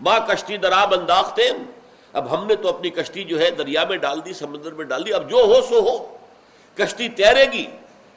ماں 0.00 0.20
کشتی 0.28 0.56
دراب 0.56 0.94
انداختے 0.94 1.50
اب 2.12 2.34
ہم 2.34 2.46
نے 2.46 2.54
تو 2.54 2.68
اپنی 2.68 2.90
کشتی 2.90 3.24
جو 3.24 3.40
ہے 3.40 3.50
دریا 3.50 3.84
میں 3.84 3.96
ڈال 3.96 4.24
دی، 4.24 4.32
سمندر 4.32 4.72
میں 4.72 4.84
ڈال 4.84 5.06
دی۔ 5.06 5.12
اب 5.12 5.30
جو 5.30 5.36
ہو 5.36 5.60
سو 5.68 5.80
ہو۔ 5.80 6.16
کشتی 6.74 7.08
تیرے 7.08 7.52
گی 7.52 7.66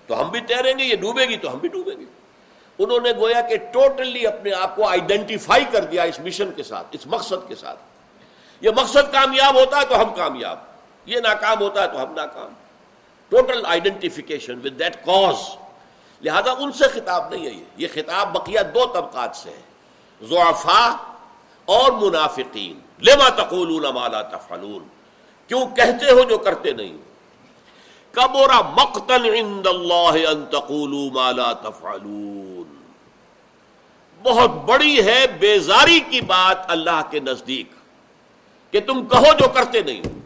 تو 0.08 0.22
ہم 0.22 0.30
بھی 0.30 0.42
تیریں 0.42 0.78
گے، 0.78 0.84
یہ 0.84 0.96
ڈوبے 0.96 1.26
گی 1.26 1.38
تو 1.38 1.54
ہم 1.54 1.58
بھی 1.58 1.70
ڈوبیں 1.70 2.00
گے۔ 2.00 2.06
انہوں 2.80 3.00
نے 3.00 3.12
گویا 3.12 3.42
کہ 3.42 3.56
ٹوٹلی 3.58 4.28
اپنے 4.28 4.52
آپ 4.52 4.76
کو 4.76 4.88
آئیڈینٹیفائی 4.88 5.66
کر 5.72 5.84
دیا 5.84 6.04
اس 6.04 6.20
مشن 6.20 6.52
کے 6.56 6.64
ساتھ، 6.64 6.88
اس 6.92 7.08
مقصد 7.08 7.48
کے 7.48 7.56
ساتھ۔ 7.56 7.80
یہ 8.62 8.70
مقصد 8.76 9.14
کامیاب 9.14 9.56
ہوتا 9.56 9.78
ہے 9.78 9.86
تو 9.86 10.02
ہم 10.02 10.14
کامیاب۔ 10.14 10.58
یہ 11.06 11.20
ناکام 11.20 11.60
ہوتا 11.60 11.84
ہے 11.84 11.88
تو 11.88 12.04
ہم 12.04 12.14
ناکام۔ 12.14 12.54
Total 13.32 13.66
identification 13.66 14.60
with 14.64 14.80
that 14.80 14.96
cause 15.06 15.48
لہذا 16.24 16.52
ان 16.52 16.72
سے 16.72 16.88
خطاب 16.94 17.34
نہیں 17.34 17.46
ہے 17.46 17.52
یہ. 17.78 17.88
خطاب 17.94 18.34
بقیہ 18.34 18.60
دو 18.74 18.86
طبقات 18.94 19.36
سے 19.36 19.50
ہے. 19.50 19.62
ضعفا 20.22 20.84
اور 21.68 21.92
منافقین. 21.92 22.80
لما 23.08 23.30
تقولون 23.36 23.86
ما 23.96 24.08
لا 24.08 24.22
تفعلون؟ 24.32 24.84
کیوں 25.50 25.66
کہتے 25.76 26.12
ہو 26.12 26.24
جو 26.30 26.38
کرتے 26.38 26.72
نہیں؟ 26.72 26.98
کبورا 28.14 28.60
مقتل 28.78 29.26
عند 29.34 29.68
اللہ 29.68 30.18
ان 30.30 30.46
تقولوا 30.52 31.10
ما 31.14 31.32
لا 31.32 31.52
تفعلون. 31.62 32.78
بہت 34.22 34.52
بڑی 34.66 35.06
ہے 35.06 35.26
بیزاری 35.40 36.00
کی 36.10 36.22
بات 36.28 36.72
اللہ 36.72 37.02
کے 37.10 37.20
نزدیک 37.20 37.72
کہ 38.74 38.80
تم 38.88 39.06
کہو 39.08 39.34
جو 39.40 39.48
کرتے 39.54 39.82
نہیں 39.82 40.02
ہو. 40.06 40.20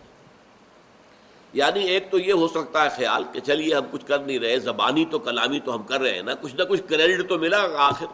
یعنی 1.53 1.83
ایک 1.83 2.11
تو 2.11 2.19
یہ 2.19 2.33
ہو 2.33 2.47
سکتا 2.47 2.83
ہے 2.83 2.89
خیال 2.89 3.23
کہ 3.33 3.39
چلیے 3.39 3.75
ہم 3.75 3.83
کچھ 3.91 4.05
کر 4.05 4.19
نہیں 4.19 4.39
رہے، 4.39 4.59
زبانی 4.59 5.05
تو 5.05 5.19
کلامی 5.19 5.59
تو 5.59 5.75
ہم 5.75 5.83
کر 5.83 6.01
رہے 6.01 6.15
ہیں 6.15 6.21
نا، 6.21 6.33
کچھ 6.41 6.55
نہ 6.55 6.63
کچھ 6.63 6.81
کریڈٹ 6.89 7.29
تو 7.29 7.37
ملا 7.37 7.67
آخر۔ 7.77 8.05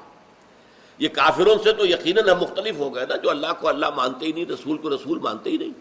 یہ 0.98 1.08
کافروں 1.08 1.56
سے 1.64 1.74
تو 1.74 1.86
یقیناً 1.86 2.30
ہم 2.30 2.42
مختلف 2.42 2.78
ہو 2.78 2.96
گئے 2.96 3.06
نا، 3.06 3.16
جو 3.16 3.30
اللہ 3.30 3.48
کو 3.60 3.68
اللہ 3.68 3.90
مانتے 3.90 4.26
ہی 4.26 4.32
نہیں، 4.32 4.46
رسول 4.46 4.78
کو 4.78 4.90
رسول 4.90 5.20
مانتے 5.20 5.50
ہی 5.50 5.58
نہیں۔ 5.58 5.72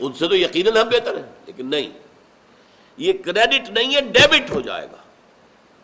ان 0.00 0.12
سے 0.12 0.28
تو 0.28 0.36
یقیناً 0.36 0.76
ہم 0.76 0.88
بہتر 0.88 1.16
ہیں، 1.16 1.32
لیکن 1.46 1.66
نہیں۔ 1.66 1.90
یہ 2.96 3.12
کریڈٹ 3.12 3.70
نہیں 3.70 3.94
ہے، 3.94 4.00
ڈیبٹ 4.00 4.50
ہو 4.50 4.60
جائے 4.60 4.88
گا۔ 4.92 4.96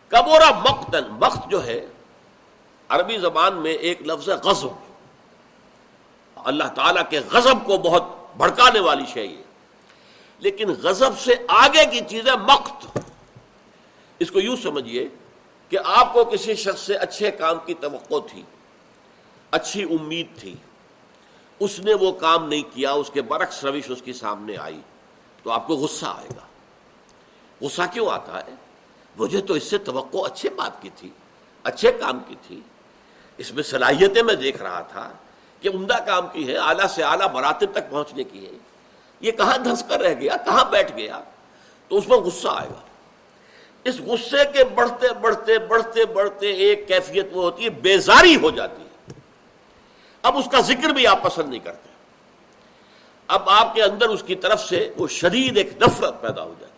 کبورا 0.07 0.51
مقتن 0.69 1.03
مقت 1.09 1.51
جو 1.51 1.65
ہے، 1.65 1.85
عربی 2.89 3.17
زبان 3.17 3.55
میں 3.55 3.73
ایک 3.73 4.01
لفظ 4.01 4.29
ہے 4.29 4.35
غضب۔ 4.35 4.67
اللہ 6.35 6.63
تعالیٰ 6.63 7.03
کے 7.09 7.19
غضب 7.31 7.65
کو 7.65 7.77
بہت 7.77 8.03
بھڑکانے 8.37 8.79
والی 8.79 9.03
شے 9.13 9.25
یہ۔ 9.25 9.48
لیکن 10.39 10.69
غضب 10.69 11.19
سے 11.19 11.35
آگے 11.47 11.85
کی 11.85 11.99
چیز 12.09 12.27
ہے 12.27 12.35
مقت۔ 12.35 12.99
اس 14.19 14.31
کو 14.31 14.39
یوں 14.39 14.55
سمجھیے 14.55 15.07
کہ 15.69 15.77
آپ 15.83 16.13
کو 16.13 16.25
کسی 16.25 16.55
شخص 16.55 16.79
سے 16.79 16.95
اچھے 16.95 17.31
کام 17.31 17.57
کی 17.65 17.73
توقع 17.73 18.27
تھی، 18.31 18.43
اچھی 19.51 19.83
امید 19.83 20.27
تھی، 20.39 20.55
اس 21.59 21.79
نے 21.79 21.93
وہ 21.93 22.11
کام 22.11 22.47
نہیں 22.47 22.63
کیا، 22.73 22.91
اس 22.91 23.09
کے 23.09 23.21
برعکس 23.21 23.65
روش 23.65 23.91
اس 23.91 24.01
کی 24.01 24.13
سامنے 24.13 24.57
آئی، 24.57 24.81
تو 25.43 25.51
آپ 25.51 25.67
کو 25.67 25.75
غصہ 25.75 26.05
آئے 26.05 26.29
گا۔ 26.37 26.45
غصہ 27.61 27.81
کیوں 27.93 28.09
آتا 28.09 28.39
ہے؟ 28.39 28.55
مجھے 29.17 29.41
تو 29.41 29.53
اس 29.53 29.63
سے 29.63 29.77
توقع 29.77 30.17
اچھے 30.17 30.49
بات 30.49 30.81
کی 30.81 30.89
تھی، 30.95 31.09
اچھے 31.63 31.91
کام 31.91 32.19
کی 32.27 32.35
تھی۔ 32.47 32.61
اس 33.37 33.53
میں 33.53 33.63
صلاحیتیں 33.63 34.23
میں 34.23 34.35
دیکھ 34.35 34.61
رہا 34.61 34.81
تھا 34.81 35.11
کہ 35.61 35.69
عمدہ 35.73 35.97
کام 36.05 36.27
کی 36.33 36.47
ہے، 36.47 36.57
اعلیٰ 36.57 36.87
سے 36.87 37.03
اعلیٰ 37.03 37.33
مراتب 37.33 37.71
تک 37.71 37.89
پہنچنے 37.89 38.23
کی 38.23 38.45
ہے۔ 38.45 38.51
یہ 39.21 39.31
کہاں 39.31 39.57
دھنس 39.57 39.83
کر 39.89 39.99
رہ 39.99 40.13
گیا، 40.13 40.37
کہاں 40.37 40.65
بیٹھ 40.65 40.91
گیا؟ 40.95 41.19
تو 41.87 41.97
اس 41.97 42.07
میں 42.07 42.17
غصہ 42.17 42.47
آئے 42.51 42.69
گا۔ 42.69 42.81
اس 43.83 43.99
غصے 43.99 44.37
کے 44.53 44.63
بڑھتے 44.63 45.07
بڑھتے 45.21 45.59
بڑھتے 45.59 46.05
بڑھتے 46.05 46.51
ایک 46.51 46.87
کیفیت 46.87 47.27
وہ 47.31 47.43
ہوتی 47.43 47.63
ہے، 47.63 47.69
بیزاری 47.69 48.35
ہو 48.35 48.49
جاتی 48.49 48.81
ہے۔ 48.81 49.13
اب 50.21 50.37
اس 50.37 50.45
کا 50.51 50.59
ذکر 50.59 50.89
بھی 50.89 51.07
آپ 51.07 51.23
پسند 51.23 51.49
نہیں 51.49 51.59
کرتے۔ 51.59 51.89
اب 53.27 53.49
آپ 53.49 53.75
کے 53.75 53.83
اندر 53.83 54.09
اس 54.09 54.23
کی 54.27 54.35
طرف 54.35 54.63
سے 54.63 54.93
وہ 54.97 55.07
شدید 55.07 55.57
ایک 55.57 55.73
نفرت 55.81 56.21
پیدا 56.21 56.43
ہو 56.43 56.53
جاتی 56.59 56.69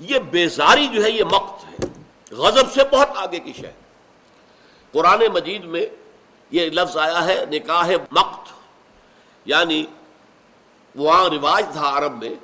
یہ 0.00 0.18
بیزاری 0.18 0.88
جو 0.88 1.04
ہے، 1.04 1.10
یہ 1.10 1.24
مقت 1.24 1.64
ہے۔ 1.64 1.86
غضب 2.30 2.72
سے 2.72 2.80
بہت 2.92 3.08
آگے 3.16 3.38
کی 3.38 3.52
شے۔ 3.52 3.70
قرآن 4.92 5.22
مجید 5.34 5.64
میں 5.64 5.86
یہ 6.50 6.70
لفظ 6.70 6.96
آیا 6.96 7.24
ہے، 7.24 7.44
نکاح 7.50 7.90
مقت 8.10 8.52
یعنی 9.44 9.84
وہاں 10.96 11.24
رواج 11.24 11.66
تھا 11.72 11.98
عرب 11.98 12.22
میں 12.22 12.34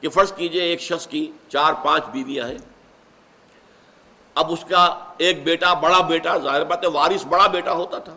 کہ 0.00 0.08
فرض 0.08 0.32
کیجیے 0.32 0.62
ایک 0.62 0.80
شخص 0.80 1.06
کی 1.06 1.32
چار 1.48 1.72
پانچ 1.72 2.04
بیویاں 2.04 2.48
ہیں۔ 2.48 2.58
اب 4.34 4.52
اس 4.52 4.64
کا 4.68 4.98
ایک 5.18 5.44
بیٹا 5.44 5.74
بڑا 5.74 6.00
بیٹا، 6.00 6.38
ظاہر 6.38 6.64
بات 6.64 6.82
ہے 6.82 6.88
وارث 6.88 7.26
بڑا 7.26 7.46
بیٹا 7.46 7.72
ہوتا 7.72 7.98
تھا۔ 7.98 8.14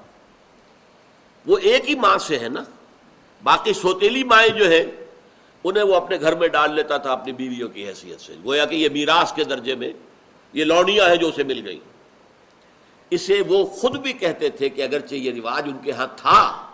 وہ 1.46 1.58
ایک 1.58 1.90
ہی 1.90 1.96
ماں 1.96 2.18
سے 2.18 2.40
ہے 2.40 2.50
نا۔ 2.50 2.64
باقی 3.44 3.74
سوتیلی 3.74 4.24
مائیں 4.24 4.50
جو 4.50 4.70
ہے 4.70 5.06
انہیں 5.64 5.84
وہ 5.84 5.96
اپنے 5.96 6.20
گھر 6.22 6.36
میں 6.36 6.48
ڈال 6.48 6.76
لیتا 6.76 6.98
تھا 6.98 7.12
اپنی 7.12 7.32
بیویوں 7.32 7.70
کی 7.70 7.88
حیثیت 7.88 8.22
سے۔ 8.22 8.34
گویا 8.46 8.66
کہ 8.66 8.76
یہ 8.76 8.90
میراث 8.90 9.34
کے 9.34 9.44
درجے 9.44 9.76
میں 9.76 9.94
یہ 10.54 10.64
لونیاں 10.64 11.10
ہیں 11.10 11.16
جو 11.16 11.28
اسے 11.28 11.44
مل 11.44 11.66
گئی 11.66 11.80
اسے 13.10 13.42
وہ 13.48 13.66
خود 13.66 13.98
بھی 14.00 14.14
کہتے 14.14 14.50
تھے 14.50 14.70
کہ 14.70 14.82
اگرچہ 14.82 15.16
یہ 15.16 15.42
رواج 15.42 15.64
ان 15.68 15.78
کے 15.84 15.92
ہاں 15.92 16.08
تھا 16.16 16.68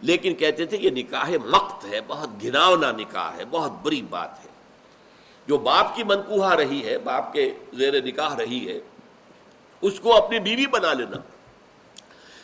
لیکن 0.00 0.34
کہتے 0.34 0.66
تھے 0.66 0.78
یہ 0.78 0.90
نکاح 0.90 1.30
مقت 1.44 1.84
ہے، 1.84 2.00
بہت 2.06 2.28
گھناونا 2.42 2.92
نکاح 2.92 3.30
ہے، 3.36 3.44
بہت 3.50 3.72
بری 3.82 4.02
بات 4.02 4.44
ہے۔ 4.44 4.48
جو 5.46 5.58
باپ 5.58 5.96
کی 5.96 6.04
منقوہ 6.04 6.54
رہی 6.54 6.84
ہے، 6.84 6.98
باپ 6.98 7.32
کے 7.32 7.50
زیر 7.72 8.04
نکاح 8.04 8.36
رہی 8.36 8.68
ہے، 8.68 8.80
اس 9.80 10.00
کو 10.00 10.16
اپنی 10.16 10.38
بیوی 10.38 10.66
بنا 10.66 10.92
لینا۔ 10.92 11.16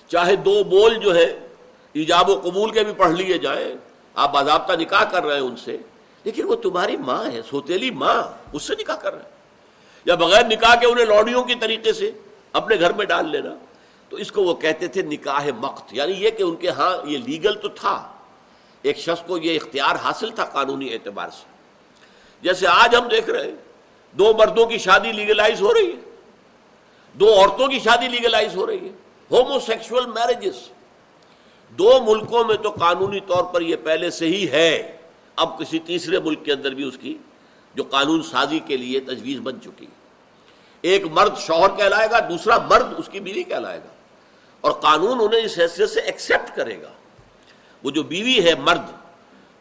چاہے 0.09 0.37
دو 0.37 0.65
بول 0.65 0.95
جو 0.95 1.15
ہے، 1.15 1.47
ایجاب 1.93 2.31
و 2.31 2.41
قبول 2.45 2.71
کے 2.71 2.85
بھی 2.85 2.93
پڑھ 2.93 3.13
لیے 3.13 3.39
جائیں، 3.39 3.75
آپ 4.15 4.33
باضابطہ 4.33 4.73
نکاح 4.73 5.05
کر 5.05 5.25
رہے 5.25 5.35
ہیں 5.35 5.43
ان 5.43 5.57
سے، 5.57 5.77
لیکن 6.25 6.45
وہ 6.45 6.55
تمہاری 6.55 6.97
ماں 6.97 7.33
ہے، 7.33 7.41
سوتیلی 7.51 7.91
ماں، 7.91 8.23
اس 8.53 8.63
سے 8.63 8.75
نکاح 8.81 8.97
کر 8.97 9.15
رہے 9.15 9.23
ہیں۔ 9.23 9.31
یا 10.05 10.15
بغیر 10.15 10.45
نکاح 10.45 10.75
کے 10.75 10.87
انہیں 10.87 11.07
لوڈیوں 11.07 11.45
کی 11.45 11.55
طریقے 11.55 11.93
سے 11.93 12.13
اپنے 12.53 12.77
گھر 12.81 12.93
میں 12.93 13.07
ڈال 13.07 13.31
لینا۔ 13.31 13.63
تو 14.14 14.21
اس 14.21 14.33
کو 14.33 14.44
وہ 14.44 14.54
کہتے 14.54 14.88
تھے 14.88 15.02
نکاح 15.02 15.47
مقت 15.59 15.94
یعنی 15.94 16.12
یہ 16.12 16.30
کہ 16.30 16.42
ان 16.42 16.56
کے 16.56 16.68
ہاں 16.68 17.06
یہ 17.06 17.18
لیگل 17.18 17.54
تو 17.59 17.68
تھا۔ 17.68 18.12
ایک 18.83 18.99
شخص 18.99 19.26
کو 19.26 19.38
یہ 19.38 19.56
اختیار 19.56 19.97
حاصل 19.97 20.30
تھا 20.30 20.44
قانونی 20.44 20.92
اعتبار 20.92 21.28
سے۔ 21.28 21.47
جیسے 22.42 22.66
آج 22.66 22.97
ہم 22.97 23.09
دیکھ 23.09 23.30
رہے 23.30 23.44
ہیں، 23.44 23.54
دو 24.12 24.33
مردوں 24.38 24.66
کی 24.66 24.78
شادی 24.78 25.12
لیگلائز 25.12 25.61
ہو 25.61 25.75
رہی 25.75 25.87
ہے۔ 25.87 26.16
دو 27.14 27.35
عورتوں 27.35 27.68
کی 27.68 27.78
شادی 27.78 28.09
لیگلائز 28.09 28.56
ہو 28.56 28.66
رہی 28.66 28.88
ہے۔ 28.88 28.92
ہومو 29.30 29.61
سیکشل 29.61 30.06
میرجز 30.06 30.56
دو 31.71 32.00
ملکوں 32.06 32.44
میں 32.44 32.56
تو 32.56 32.71
قانونی 32.71 33.21
طور 33.21 33.44
پر 33.44 33.61
یہ 33.61 33.76
پہلے 33.85 34.11
سے 34.11 34.26
ہی 34.26 34.50
ہے۔ 34.50 34.97
اب 35.37 35.59
کسی 35.59 35.78
تیسرے 35.78 36.21
ملک 36.21 36.44
کے 36.44 36.52
اندر 36.52 36.71
بھی 36.71 36.85
اس 36.85 36.99
کی 37.00 37.18
جو 37.75 37.83
قانون 37.83 38.23
سازی 38.23 38.59
کے 38.59 38.76
لیے 38.76 39.00
تجویز 39.00 39.40
بن 39.40 39.61
چکی۔ 39.61 39.87
ایک 40.83 41.04
مرد 41.06 41.38
شوہر 41.38 41.76
کہلائے 41.76 42.11
گا، 42.11 42.18
دوسرا 42.18 42.59
مرد 42.59 42.87
اس 42.99 43.09
کی 43.12 43.21
بیوی 43.21 43.42
کہلائے 43.42 43.78
گا۔ 43.78 43.94
اور 44.64 44.73
قانون 44.73 45.21
انہیں 45.21 45.40
اس 45.40 45.59
حیثیت 45.59 45.90
سے 45.90 46.00
ایکسیپٹ 46.00 46.56
کرے 46.56 46.83
گا۔ 46.83 46.90
وہ 47.83 47.90
جو 47.90 48.02
بیوی 48.02 48.44
ہے 48.44 48.54
مرد، 48.54 48.90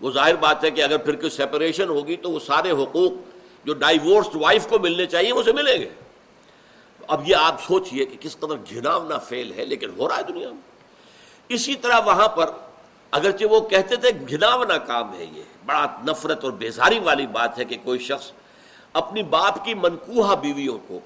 وہ 0.01 0.11
ظاہر 0.11 0.35
بات 0.35 0.63
ہے 0.63 0.71
کہ 0.71 0.81
اگر 0.81 0.97
پھر 0.97 1.15
کوئی 1.15 1.29
سیپریشن 1.29 1.89
ہوگی 1.89 2.15
تو 2.15 2.31
وہ 2.31 2.39
سارے 2.39 2.71
حقوق 2.71 3.11
جو 3.65 3.73
ڈائیورسڈ 3.73 4.35
وائف 4.35 4.67
کو 4.67 4.79
ملنے 4.79 5.05
چاہیے 5.05 5.31
اسے 5.31 5.51
ملیں 5.51 5.79
گے۔ 5.79 5.89
اب 7.07 7.29
یہ 7.29 7.35
آپ 7.35 7.63
سوچئے 7.63 8.05
کہ 8.05 8.17
کس 8.19 8.37
قدر 8.39 8.55
گھناونا 8.69 9.17
فیل 9.17 9.53
ہے، 9.53 9.65
لیکن 9.65 9.89
ہو 9.97 10.09
رہا 10.09 10.17
ہے 10.17 10.23
دنیا 10.23 10.49
میں۔ 10.49 10.61
اسی 11.49 11.75
طرح 11.75 11.99
وہاں 12.05 12.27
پر 12.27 12.49
اگرچہ 13.11 13.45
وہ 13.45 13.59
کہتے 13.59 13.95
تھے 13.95 14.09
گھناونا 14.29 14.77
کام 14.77 15.13
ہے 15.13 15.25
یہ، 15.31 15.43
بڑا 15.65 15.85
نفرت 16.07 16.43
اور 16.43 16.51
بیزاری 16.51 16.99
والی 16.99 17.27
بات 17.27 17.59
ہے 17.59 17.65
کہ 17.65 17.77
کوئی 17.83 17.99
شخص 17.99 18.31
اپنی 18.93 19.23
باپ 19.23 19.65
کی 19.65 19.73
منقوہ 19.73 20.35
بیویوں 20.35 20.77
کو 20.87 20.99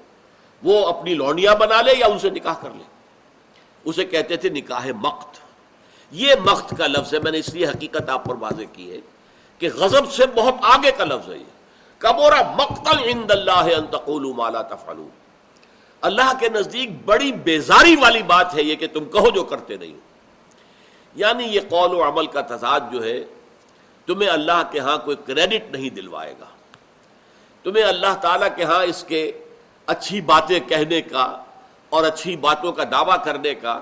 وہ 0.62 0.86
اپنی 0.88 1.14
لونڈیاں 1.14 1.54
بنا 1.54 1.82
لے 1.82 1.92
یا 1.98 2.06
ان 2.06 2.18
سے 2.18 2.30
نکاح 2.30 2.54
کر 2.54 2.70
لے۔ 2.70 2.84
اسے 3.84 4.04
کہتے 4.04 4.36
تھے 4.36 4.48
نکاح 4.48 4.86
مقت۔ 5.00 5.38
یہ 6.10 6.34
مقت 6.44 6.74
کا 6.78 6.86
لفظ 6.86 7.14
ہے، 7.14 7.18
میں 7.18 7.32
نے 7.32 7.38
اس 7.38 7.54
لیے 7.54 7.66
حقیقت 7.66 8.08
آپ 8.08 8.24
پر 8.24 8.34
واضح 8.34 8.62
کی 8.72 8.92
ہے 8.92 8.98
کہ 9.58 9.68
غضب 9.74 10.12
سے 10.12 10.26
بہت 10.34 10.54
آگے 10.62 10.90
کا 10.96 11.04
لفظ 11.04 11.30
ہے 11.30 11.38
یہ۔ 11.38 11.58
کبورا 11.98 12.54
مقتل 12.56 12.98
عند 13.04 13.30
اللہ 13.30 13.68
ان 13.76 13.86
تقولوا 13.86 14.34
ما 14.36 14.50
لا 14.50 14.62
تفعلون۔ 14.62 15.08
اللہ 16.00 16.32
کے 16.40 16.48
نزدیک 16.48 16.90
بڑی 17.04 17.32
بیزاری 17.32 17.96
والی 17.96 18.22
بات 18.22 18.54
ہے 18.54 18.62
یہ 18.62 18.74
کہ 18.74 18.86
تم 18.86 19.04
کہو 19.04 19.30
جو 19.30 19.44
کرتے 19.44 19.76
نہیں 19.76 19.96
یعنی 21.14 21.44
یہ 21.44 21.60
قول 21.68 21.94
و 21.94 22.08
عمل 22.08 22.26
کا 22.26 22.40
تضاد 22.40 22.80
جو 22.92 23.04
ہے، 23.04 23.24
تمہیں 24.06 24.28
اللہ 24.28 24.62
کے 24.70 24.78
ہاں 24.78 24.98
کوئی 24.98 25.16
کریڈٹ 25.26 25.70
نہیں 25.70 25.90
دلوائے 25.90 26.34
گا۔ 26.40 26.44
تمہیں 27.62 27.84
اللہ 27.84 28.14
تعالیٰ 28.20 28.48
کے 28.56 28.64
ہاں 28.64 28.84
اس 28.84 29.04
کے 29.08 29.32
اچھی 29.86 30.20
باتیں 30.20 30.60
کہنے 30.60 31.02
کا 31.02 31.42
اور 31.90 32.04
اچھی 32.04 32.36
باتوں 32.36 32.72
کا 32.72 32.84
دعویٰ 32.92 33.16
کرنے 33.24 33.54
کا 33.54 33.78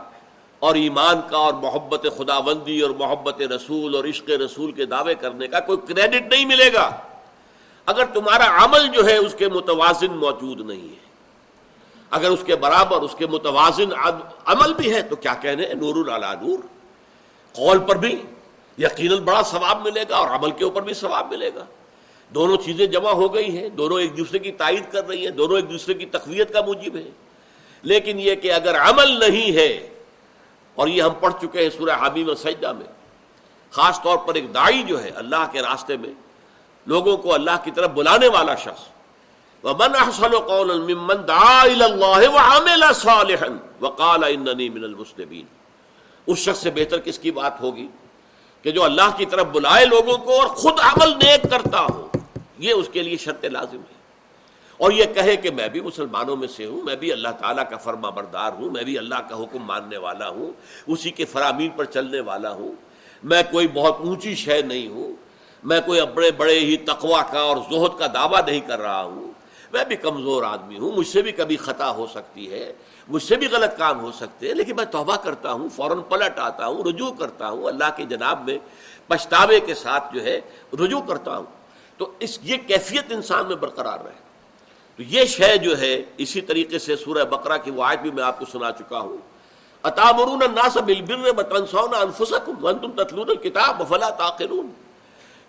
اور 0.58 0.74
ایمان 0.74 1.20
کا 1.30 1.36
اور 1.36 1.54
محبت 1.54 2.06
خدا 2.16 2.38
بندی 2.40 2.80
اور 2.80 2.90
محبت 2.90 3.40
رسول 3.42 3.94
اور 3.96 4.04
عشق 4.04 4.30
رسول 4.30 4.72
کے 4.72 4.84
دعوے 4.84 5.14
کرنے 5.14 5.48
کا 5.48 5.60
کوئی 5.60 5.78
کریڈٹ 5.86 6.32
نہیں 6.32 6.44
ملے 6.44 6.72
گا۔ 6.72 6.90
اگر 7.86 8.04
تمہارا 8.04 8.46
عمل 8.64 8.86
جو 8.88 9.04
ہے 9.06 9.16
اس 9.16 9.34
کے 9.34 9.48
متوازن 9.48 10.16
موجود 10.16 10.60
نہیں 10.60 10.88
ہے، 10.88 11.04
اگر 12.10 12.30
اس 12.30 12.42
کے 12.46 12.56
برابر 12.56 13.02
اس 13.02 13.14
کے 13.18 13.26
متوازن 13.26 13.92
عمل 14.46 14.72
بھی 14.74 14.94
ہے، 14.94 15.02
تو 15.02 15.16
کیا 15.16 15.34
کہنے 15.42 15.74
نور 15.74 15.94
نور۔ 16.42 16.58
قول 17.54 17.78
پر 17.78 17.96
بھی 17.96 18.22
یقیناً 18.78 19.18
بڑا 19.18 19.42
ثواب 19.42 19.84
ملے 19.84 20.04
گا 20.08 20.16
اور 20.16 20.28
عمل 20.28 20.50
کے 20.50 20.64
اوپر 20.64 20.82
بھی 20.82 20.94
ثواب 20.94 21.30
ملے 21.30 21.50
گا۔ 21.54 21.64
دونوں 22.34 22.56
چیزیں 22.56 22.86
جمع 22.86 23.10
ہو 23.10 23.34
گئی 23.34 23.56
ہیں، 23.56 23.68
دونوں 23.68 24.00
ایک 24.00 24.16
دوسرے 24.16 24.38
کی 24.38 24.52
تائید 24.52 24.90
کر 24.92 25.06
رہی 25.08 25.24
ہیں، 25.24 25.30
دونوں 25.30 25.56
ایک 25.56 25.70
دوسرے 25.70 25.94
کی 25.94 26.06
تقویت 26.06 26.52
کا 26.52 26.60
موجب 26.60 26.96
ہے 26.96 27.08
لیکن 27.82 28.20
یہ 28.20 28.34
کہ 28.34 28.52
اگر 28.52 28.80
عمل 28.80 29.18
نہیں 29.20 29.56
ہے، 29.56 29.88
اور 30.74 30.88
یہ 30.88 31.02
ہم 31.02 31.14
پڑھ 31.20 31.34
چکے 31.40 31.62
ہیں 31.62 31.70
سورہ 31.70 31.90
حامیم 31.90 32.34
سجدہ 32.34 32.72
میں، 32.72 32.86
خاص 33.70 34.02
طور 34.02 34.18
پر 34.18 34.34
ایک 34.34 34.54
دائی 34.54 34.82
جو 34.82 35.02
ہے 35.02 35.08
اللہ 35.08 35.46
کے 35.52 35.62
راستے 35.62 35.96
میں، 35.96 36.12
لوگوں 36.86 37.16
کو 37.16 37.34
اللہ 37.34 37.56
کی 37.64 37.70
طرف 37.70 37.90
بلانے 37.90 38.28
والا 38.28 38.54
شخص، 38.54 38.82
وَمَنْ 39.64 39.98
أَحْسَنُ 39.98 40.36
قَوْلًا 40.46 40.84
مِّمَّنْ 40.84 41.28
دَعَا 41.28 41.62
إِلَى 41.66 41.84
اللَّهِ 41.84 42.26
وَعَمِلَ 42.26 42.92
صَالِحًا 42.94 43.56
وَقَالَ 43.80 44.26
إِنَّنِي 44.26 44.68
مِنَ 44.68 44.84
الْمُسْلِمِينَ۔ 44.84 45.46
اس 46.26 46.38
شخص 46.38 46.58
سے 46.58 46.70
بہتر 46.70 47.00
کس 47.00 47.18
کی 47.18 47.30
بات 47.30 47.60
ہوگی؟ 47.60 47.88
کہ 48.62 48.70
جو 48.70 48.84
اللہ 48.84 49.16
کی 49.16 49.26
طرف 49.26 49.46
بلائے 49.46 49.86
لوگوں 49.86 50.18
کو 50.18 50.40
اور 50.40 50.46
خود 50.46 50.80
عمل 50.80 51.10
نیک 51.10 51.50
کرتا 51.50 51.80
ہو، 51.80 52.08
یہ 52.58 52.72
اس 52.72 52.88
کے 52.92 53.02
لیے 53.02 53.16
شرط 53.16 53.44
لازم 53.44 53.76
ہے۔ 53.76 53.95
اور 54.76 54.92
یہ 54.92 55.04
کہے 55.04 55.36
کہ 55.36 55.50
میں 55.50 55.68
بھی 55.68 55.80
مسلمانوں 55.80 56.36
میں 56.36 56.48
سے 56.48 56.66
ہوں، 56.66 56.82
میں 56.82 56.96
بھی 56.96 57.12
اللہ 57.12 57.28
تعالیٰ 57.28 57.64
کا 57.70 57.76
فرما 57.76 58.10
بردار 58.10 58.52
ہوں، 58.52 58.70
میں 58.70 58.84
بھی 58.84 58.98
اللہ 58.98 59.14
کا 59.14 59.36
حکم 59.36 59.58
ماننے 59.62 59.96
والا 59.96 60.28
ہوں، 60.28 60.52
اسی 60.86 61.10
کے 61.10 61.24
فرامین 61.24 61.70
پر 61.76 61.84
چلنے 61.84 62.20
والا 62.20 62.50
ہوں۔ 62.50 62.72
میں 63.22 63.42
کوئی 63.50 63.68
بہت 63.68 63.96
اونچی 63.98 64.34
شے 64.34 64.62
نہیں 64.62 64.88
ہوں، 64.88 65.12
میں 65.62 65.80
کوئی 65.86 66.00
بڑے 66.14 66.30
بڑے 66.30 66.60
ہی 66.60 66.76
تقوا 66.76 67.22
کا 67.22 67.40
اور 67.40 67.56
زہد 67.56 67.98
کا 67.98 68.06
دعویٰ 68.14 68.40
نہیں 68.46 68.60
کر 68.60 68.80
رہا 68.80 69.02
ہوں۔ 69.02 69.32
میں 69.72 69.84
بھی 69.84 69.96
کمزور 69.96 70.42
آدمی 70.42 70.78
ہوں، 70.78 70.92
مجھ 70.92 71.06
سے 71.06 71.22
بھی 71.22 71.32
کبھی 71.32 71.56
خطا 71.56 71.90
ہو 71.90 72.06
سکتی 72.06 72.52
ہے، 72.52 72.72
مجھ 73.08 73.22
سے 73.22 73.36
بھی 73.36 73.46
غلط 73.46 73.78
کام 73.78 74.00
ہو 74.00 74.12
سکتے 74.12 74.48
ہیں، 74.48 74.54
لیکن 74.54 74.76
میں 74.76 74.84
توبہ 74.84 75.16
کرتا 75.16 75.52
ہوں، 75.52 75.68
فوراً 75.68 75.98
پلٹ 76.08 76.38
آتا 76.38 76.66
ہوں، 76.66 76.84
رجوع 76.84 77.10
کرتا 77.10 77.48
ہوں، 77.48 77.64
اللہ 77.64 77.84
کے 77.96 78.04
جناب 78.04 78.48
میں 78.48 78.58
پچھتاوے 79.06 79.60
کے 79.60 79.74
ساتھ 79.74 80.14
جو 80.14 80.22
ہے 80.22 80.40
رجوع 80.72 81.00
کرتا 81.00 81.36
ہوں۔ 81.36 81.46
تو 81.96 82.10
اس 82.18 82.38
یہ 82.42 82.56
کیفیت 82.66 83.12
انسان 83.12 83.46
میں 83.46 83.56
برقرار 83.56 83.98
رہے۔ 83.98 84.25
تو 84.96 85.02
یہ 85.02 85.24
شے 85.24 85.56
جو 85.56 85.78
ہے، 85.78 86.02
اسی 86.18 86.40
طریقے 86.40 86.78
سے 86.78 86.96
سورہ 86.96 87.24
بقرہ 87.24 87.58
کی 87.58 87.70
وائد 87.70 88.00
بھی 88.00 88.10
میں 88.10 88.22
آپ 88.22 88.38
کو 88.38 88.44
سنا 88.52 88.72
چکا 88.72 88.98
ہوں۔ 88.98 89.16
اتامرون 89.82 90.42
الناس 90.42 90.76
بالبر 90.76 91.38
وتنسون 91.38 91.94
انفسکم 91.94 92.64
وانتم 92.64 92.90
تتلون 92.90 93.30
الكتاب 93.30 93.82
فلا 93.88 94.10
تعقلون۔ 94.10 94.70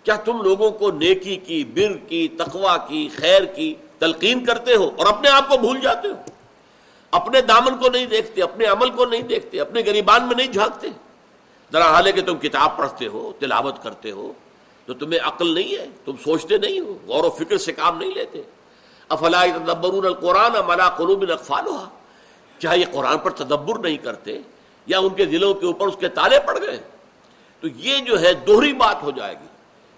کیا 0.04 0.16
تم 0.16 0.42
لوگوں 0.42 0.70
کو 0.70 0.90
نیکی 0.90 1.36
کی، 1.36 1.64
بر 1.64 1.96
کی 2.08 2.28
تقوا 2.28 2.76
کی، 2.76 3.08
خیر 3.16 3.44
کی 3.44 3.74
تلقین 3.98 4.44
کرتے 4.44 4.74
ہو 4.74 4.90
اور 4.96 5.06
اپنے 5.06 5.28
آپ 5.28 5.48
کو 5.48 5.58
بھول 5.58 5.80
جاتے 5.80 6.08
ہو؟ 6.08 6.14
اپنے 7.10 7.40
دامن 7.40 7.76
کو 7.76 7.88
نہیں 7.88 8.06
دیکھتے، 8.06 8.42
اپنے 8.42 8.64
عمل 8.64 8.90
کو 8.90 9.04
نہیں 9.04 9.22
دیکھتے، 9.22 9.60
اپنے 9.60 9.80
گریبان 9.80 10.26
میں 10.26 10.36
نہیں 10.36 10.46
جھانکتے؟ 10.46 10.88
ذرا 11.72 11.90
حال 11.90 12.06
ہے 12.06 12.12
کہ 12.12 12.22
تم 12.22 12.38
کتاب 12.38 12.76
پڑھتے 12.76 13.06
ہو، 13.06 13.32
تلاوت 13.38 13.82
کرتے 13.82 14.10
ہو، 14.10 14.32
تو 14.86 14.94
تمہیں 14.94 15.20
عقل 15.20 15.54
نہیں 15.54 15.78
ہے، 15.78 15.86
تم 16.04 16.12
سوچتے 16.24 16.58
نہیں 16.58 16.80
ہو، 16.80 16.98
غور 17.06 17.24
و 17.24 17.30
فکر 17.30 17.58
سے 17.58 17.72
کام 17.72 17.98
نہیں 17.98 18.10
لیتے۔ 18.14 18.42
افلا 19.08 19.44
تدبرون 19.56 20.06
القرآن 20.06 20.52
ملا 20.66 20.88
قلوب 20.88 21.22
الاقفالها 21.22 21.88
کیا 22.58 22.72
یہ 22.72 22.84
قرآن 22.92 23.18
پر 23.18 23.30
تدبر 23.30 23.78
نہیں 23.78 23.96
کرتے؟ 23.96 24.38
یا 24.86 24.98
ان 24.98 25.08
کے 25.08 25.24
دلوں 25.24 25.54
کے 25.54 25.66
اوپر 25.66 25.86
اس 25.86 25.96
کے 26.00 26.08
تالے 26.08 26.40
پڑ 26.40 26.60
گئے؟ 26.60 26.78
تو 27.60 27.68
یہ 27.68 27.98
جو 27.98 28.20
ہے 28.20 28.34
دوہری 28.34 28.72
بات 28.72 29.02
ہو 29.02 29.10
جائے 29.10 29.34
گی۔ 29.34 29.46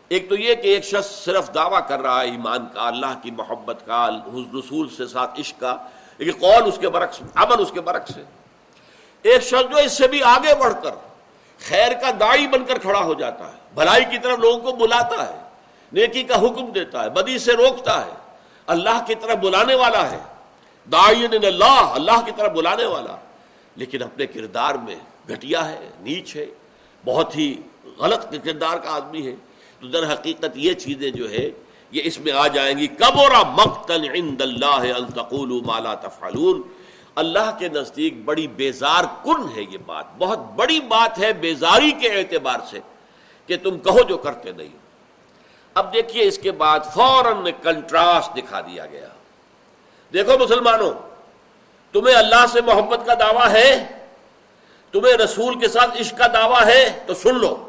ایک 0.09 0.29
تو 0.29 0.35
یہ 0.35 0.55
کہ 0.55 0.69
ایک 0.69 0.85
شخص 0.85 1.25
صرف 1.25 1.55
دعویٰ 1.55 1.89
کر 1.89 2.01
رہا 2.01 2.21
ہے 2.21 2.27
ایمان 2.27 2.67
کا، 2.75 2.87
اللہ 2.87 3.23
کی 3.23 3.31
محبت 3.31 3.87
کا 3.87 4.09
حضر 4.09 4.57
رسول 4.57 4.89
سے 4.89 5.07
ساتھ 5.07 5.41
عشق 5.41 5.61
کا، 5.61 5.77
لیکن 6.19 6.39
قول 6.41 6.69
اس 6.69 6.79
کے 6.81 6.89
برعکس، 6.89 7.19
عمل 7.35 7.55
اس 7.59 7.71
کے 7.73 7.81
برعکس 7.81 8.17
ہے۔ 8.17 8.25
ایک 9.23 9.43
شخص 9.43 9.71
جو 9.71 9.77
اس 9.77 9.93
سے 9.93 10.09
بھی 10.09 10.23
آگے 10.23 10.55
بڑھ 10.55 10.75
کر 10.83 10.91
خیر 11.69 11.93
کا 11.93 12.11
دائی 12.21 12.47
بن 12.47 12.65
کر 12.65 12.79
کھڑا 12.79 13.01
ہو 13.01 13.15
جاتا 13.15 13.47
ہے۔ 13.47 13.59
بھلائی 13.75 14.05
کی 14.05 14.19
طرف 14.19 14.39
لوگوں 14.39 14.59
کو 14.59 14.73
بلاتا 14.73 15.29
ہے، 15.29 15.39
نیکی 15.93 16.23
کا 16.23 16.41
حکم 16.41 16.67
دیتا 16.67 17.05
ہے، 17.05 17.11
بدی 17.11 17.39
سے 17.39 17.53
روکتا 17.53 18.07
ہے۔ 18.07 18.20
اللہ 18.71 19.05
کی 19.07 19.15
طرف 19.15 19.37
بلانے 19.37 19.75
والا 19.75 20.11
ہے۔ 20.11 20.19
دائین 20.93 21.45
اللہ 21.47 21.65
اللہ 21.65 22.21
کی 22.25 22.31
طرف 22.37 22.53
بلانے 22.53 22.85
والا۔ 22.85 23.17
لیکن 23.77 24.03
اپنے 24.03 24.27
کردار 24.27 24.75
میں 24.75 24.95
گھٹیا 25.29 25.69
ہے، 25.69 25.89
نیچ 26.01 26.37
ہے، 26.37 26.47
بہت 27.05 27.37
ہی 27.37 27.55
غلط 27.99 28.35
کردار 28.45 28.77
کا 28.77 28.91
آدمی 28.91 29.27
ہے۔ 29.27 29.35
تو 29.81 29.87
در 29.87 30.13
حقیقت 30.13 30.45
یہ 30.55 30.75
چیزیں 30.75 31.11
جو 31.11 31.31
ہے 31.31 31.51
یہ 31.91 32.03
اس 32.05 32.21
میں 32.21 32.33
آ 32.33 32.47
جائیں 32.47 32.79
گی۔ 32.79 32.87
کبورا 32.87 33.43
مقتن 33.43 34.05
عند 34.15 34.41
اللہ 34.41 34.95
ان 34.97 35.07
تقولوا 35.07 35.61
ما 35.67 35.79
لا 35.79 35.95
تفعلون۔ 35.95 36.63
اللہ 37.15 37.57
کے 37.59 37.69
نزدیک 37.69 38.25
بڑی 38.25 38.47
بیزار 38.47 39.05
کن 39.25 39.49
ہے 39.57 39.63
یہ 39.71 39.79
بات۔ 39.87 40.05
بہت 40.19 40.39
بڑی 40.39 40.81
بات 40.81 41.19
ہے 41.19 41.33
بیزاری 41.33 41.91
کے 41.91 42.09
اعتبار 42.09 42.59
سے 42.71 42.79
کہ 43.47 43.57
تم 43.57 43.79
کہو 43.79 44.01
جو 44.09 44.17
کرتے 44.17 44.53
نہیں 44.53 44.90
اب 45.75 45.93
دیکھیے 45.93 46.25
اس 46.25 46.39
کے 46.39 46.51
بعد 46.51 46.81
فوراً 46.95 47.45
کنٹراسٹ 47.63 48.37
دکھا 48.37 48.61
دیا 48.61 48.87
گیا۔ 48.87 49.09
دیکھو 50.13 50.39
مسلمانوں، 50.39 50.93
تمہیں 51.93 52.17
اللہ 52.17 52.47
سے 52.53 52.61
محبت 52.61 53.07
کا 53.07 53.15
دعویٰ 53.15 53.51
ہے، 53.51 53.99
تمہیں 54.93 55.15
رسول 55.15 55.59
کے 55.59 55.69
ساتھ 55.69 56.01
عشق 56.01 56.19
کا 56.19 56.27
دعویٰ 56.27 56.67
ہے، 56.67 57.05
تو 57.07 57.15
سن 57.15 57.35
لو۔ 57.35 57.67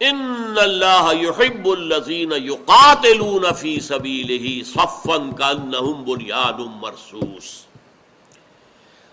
ان 0.00 0.44
اللہ 0.56 1.10
يحب 1.20 1.68
الذين 1.68 2.32
يقاتلون 2.32 3.54
في 3.54 3.80
سبيله 3.80 4.62
صفا 4.64 5.16
كانهم 5.38 6.04
بنيان 6.04 6.66
مرصوص۔ 6.80 7.64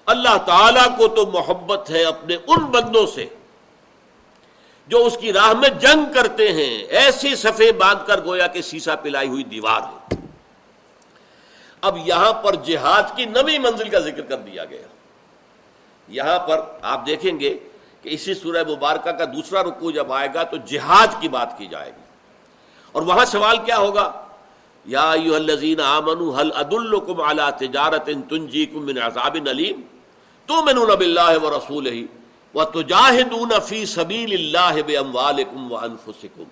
اللہ 0.05 0.37
تعالی 0.45 0.79
کو 0.97 1.07
تو 1.07 1.25
محبت 1.25 1.89
ہے 1.89 2.03
اپنے 2.03 2.35
ان 2.47 2.63
بندوں 2.65 3.05
سے۔ 3.05 3.25
جو 4.87 5.05
اس 5.05 5.17
کی 5.17 5.33
راہ 5.33 5.53
میں 5.53 5.69
جنگ 5.69 6.13
کرتے 6.13 6.51
ہیں 6.51 6.83
ایسی 6.83 7.35
صفے 7.35 7.71
باندھ 7.71 8.07
کر 8.07 8.25
گویا 8.25 8.47
کہ 8.47 8.61
سیسا 8.61 8.95
پلائی 8.95 9.27
ہوئی 9.27 9.43
دیوار 9.43 9.81
ہے۔ 9.81 10.15
اب 11.81 11.97
یہاں 12.05 12.33
پر 12.33 12.55
جہاد 12.55 13.03
کی 13.15 13.25
نوی 13.25 13.57
منزل 13.57 13.89
کا 13.89 13.99
ذکر 13.99 14.21
کر 14.21 14.37
دیا 14.37 14.65
گیا۔ 14.65 14.87
یہاں 16.07 16.39
پر 16.39 16.61
آپ 16.81 17.07
دیکھیں 17.07 17.39
گے 17.39 17.57
کہ 18.01 18.09
اسی 18.09 18.33
سورہ 18.33 18.63
مبارکہ 18.67 19.11
کا 19.11 19.25
دوسرا 19.25 19.63
رکو 19.63 19.91
جب 19.91 20.13
آئے 20.13 20.27
گا 20.33 20.43
تو 20.43 20.57
جہاد 20.57 21.07
کی 21.19 21.27
بات 21.27 21.57
کی 21.57 21.67
جائے 21.67 21.91
گی۔ 21.97 22.03
اور 22.91 23.01
وہاں 23.01 23.25
سوال 23.25 23.57
کیا 23.57 23.77
ہوگا؟ 23.77 24.11
یا 24.85 25.11
الذین 25.11 25.79
آمنوا، 25.81 26.41
هل 26.41 26.49
ادلکم 26.55 27.21
علی 27.21 27.67
تجارت 27.67 28.09
تنجیکم 28.29 28.85
من 28.85 28.97
عذاب 28.97 29.37
علیم؟ 29.49 29.81
تؤمنون 30.45 30.89
باللہ 30.95 31.43
ورسولہ 31.43 31.89
وتجاہدون 32.55 33.51
فی 33.65 33.85
سبیل 33.85 34.33
اللہ 34.33 34.81
باموالکم 34.87 35.71
وانفسکم 35.71 36.43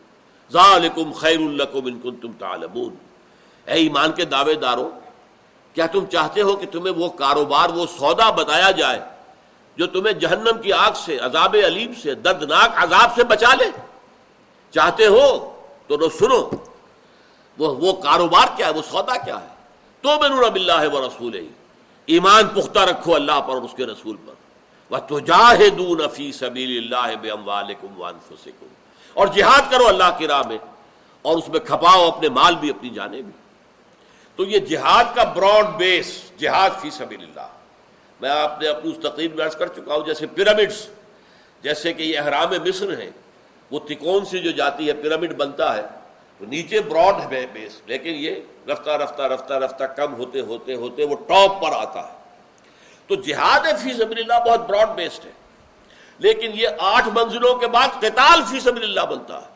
ذالکم 0.51 1.11
خیر 1.11 1.39
لکم 1.39 1.85
ان 1.85 1.99
کنتم 1.99 2.31
تعلمون. 2.39 2.95
اے 3.67 3.73
ایمان 3.73 4.11
کے 4.11 4.25
دعوے 4.25 4.55
داروں، 4.55 4.89
کیا 5.75 5.85
تم 5.85 6.05
چاہتے 6.05 6.41
ہو 6.41 6.55
کہ 6.55 6.67
تمہیں 6.71 6.93
وہ 6.93 7.09
کاروبار، 7.09 7.69
وہ 7.69 7.85
سودا 7.99 8.29
بتایا 8.29 8.71
جائے 8.71 8.99
جو 9.77 9.87
تمہیں 9.87 10.13
جہنم 10.13 10.61
کی 10.61 10.73
آگ 10.73 10.91
سے، 11.05 11.17
عذاب 11.17 11.55
علیم 11.65 11.93
سے، 12.01 12.15
دردناک 12.15 12.83
عذاب 12.83 13.15
سے 13.15 13.23
بچا 13.23 13.53
لے؟ 13.53 13.69
چاہتے 14.73 15.07
ہو؟ 15.07 15.25
تو 15.87 16.09
سنو، 16.09 16.41
وہ 17.57 17.75
وہ 17.79 17.93
کاروبار 17.93 18.47
کیا 18.55 18.67
ہے؟ 18.67 18.73
وہ 18.73 18.81
سودا 18.91 19.17
کیا 19.17 19.41
ہے؟ 19.41 19.47
تو 20.03 20.19
میں 20.21 20.29
نور 20.29 20.49
بلّہ 20.49 20.87
وہ 20.93 21.07
رسول 21.07 21.45
ایمان 22.05 22.47
پختہ 22.47 22.79
رکھو 22.79 23.15
اللہ 23.15 23.39
پر 23.47 23.53
اور 23.53 23.61
اس 23.61 23.73
کے 23.75 23.85
رسول 23.85 24.15
پر. 24.25 24.33
وہ 24.93 24.99
تو 25.07 26.07
فی 26.09 26.31
سبیل 26.31 26.77
اللہ 26.77 27.15
بے 27.15 27.31
اموالکم 27.31 28.01
وانفسکم۔ 28.01 28.65
اور 29.13 29.27
جہاد 29.27 29.71
کرو 29.71 29.87
اللہ 29.87 30.17
کی 30.17 30.27
راہ 30.27 30.41
میں 30.47 30.57
اور 31.21 31.37
اس 31.37 31.49
میں 31.49 31.59
کھپاؤ 31.59 32.07
اپنے 32.07 32.29
مال 32.29 32.55
بھی، 32.55 32.69
اپنی 32.69 32.89
جانے 32.89 33.21
بھی۔ 33.21 33.31
تو 34.35 34.43
یہ 34.43 34.59
جہاد 34.59 35.03
کا 35.15 35.23
براڈ 35.23 35.65
بیس 35.77 36.31
جہاد 36.37 36.69
فی 36.81 36.89
سبیل 36.89 37.21
اللہ۔ 37.21 37.47
میں 38.21 38.29
آپ 38.29 38.61
نے 38.61 38.67
اپنی 38.67 38.91
اس 38.91 38.97
تقریب 38.97 39.35
میں 39.35 39.45
عرض 39.45 39.55
کر 39.55 39.67
چکا 39.67 39.95
ہوں، 39.95 40.05
جیسے 40.05 40.27
پیرامڈس 40.27 40.87
جیسے 41.63 41.93
کہ 41.93 42.03
یہ 42.03 42.19
احرام 42.19 42.49
مصر 42.49 43.01
ہیں، 43.01 43.09
وہ 43.71 43.79
تکون 43.79 44.25
سے 44.25 44.39
جو 44.39 44.51
جاتی 44.51 44.87
ہے 44.87 44.93
پیرامڈ 44.93 45.33
بنتا 45.33 45.77
ہے، 45.77 45.81
تو 46.37 46.45
نیچے 46.45 46.79
براڈ 46.79 47.33
ہے 47.33 47.45
بیس 47.53 47.81
لیکن 47.85 48.11
یہ 48.15 48.35
رفتہ 48.67 48.89
رفتہ 48.89 49.21
رفتہ 49.21 49.53
رفتہ 49.53 49.83
کم 49.83 50.15
ہوتے 50.15 50.39
ہوتے 50.39 50.75
ہوتے 50.75 51.03
وہ 51.03 51.15
ٹاپ 51.15 51.61
پر 51.61 51.71
آتا 51.71 52.07
ہے۔ 52.07 52.22
تو 53.07 53.15
جہاد 53.15 53.59
فی 53.83 53.93
سبیل 53.93 54.31
اللہ 54.31 54.49
بہت 54.49 54.59
براڈ 54.59 54.89
بیسڈ 54.89 55.25
ہے۔ 55.25 55.31
لیکن 56.17 56.51
یہ 56.53 56.67
آٹھ 56.79 57.09
منزلوں 57.13 57.55
کے 57.55 57.67
بعد 57.67 57.87
قتال 57.99 58.41
فی 58.51 58.59
سبیل 58.59 58.83
اللہ 58.83 59.15
بنتا۔ 59.15 59.41
ہے 59.41 59.53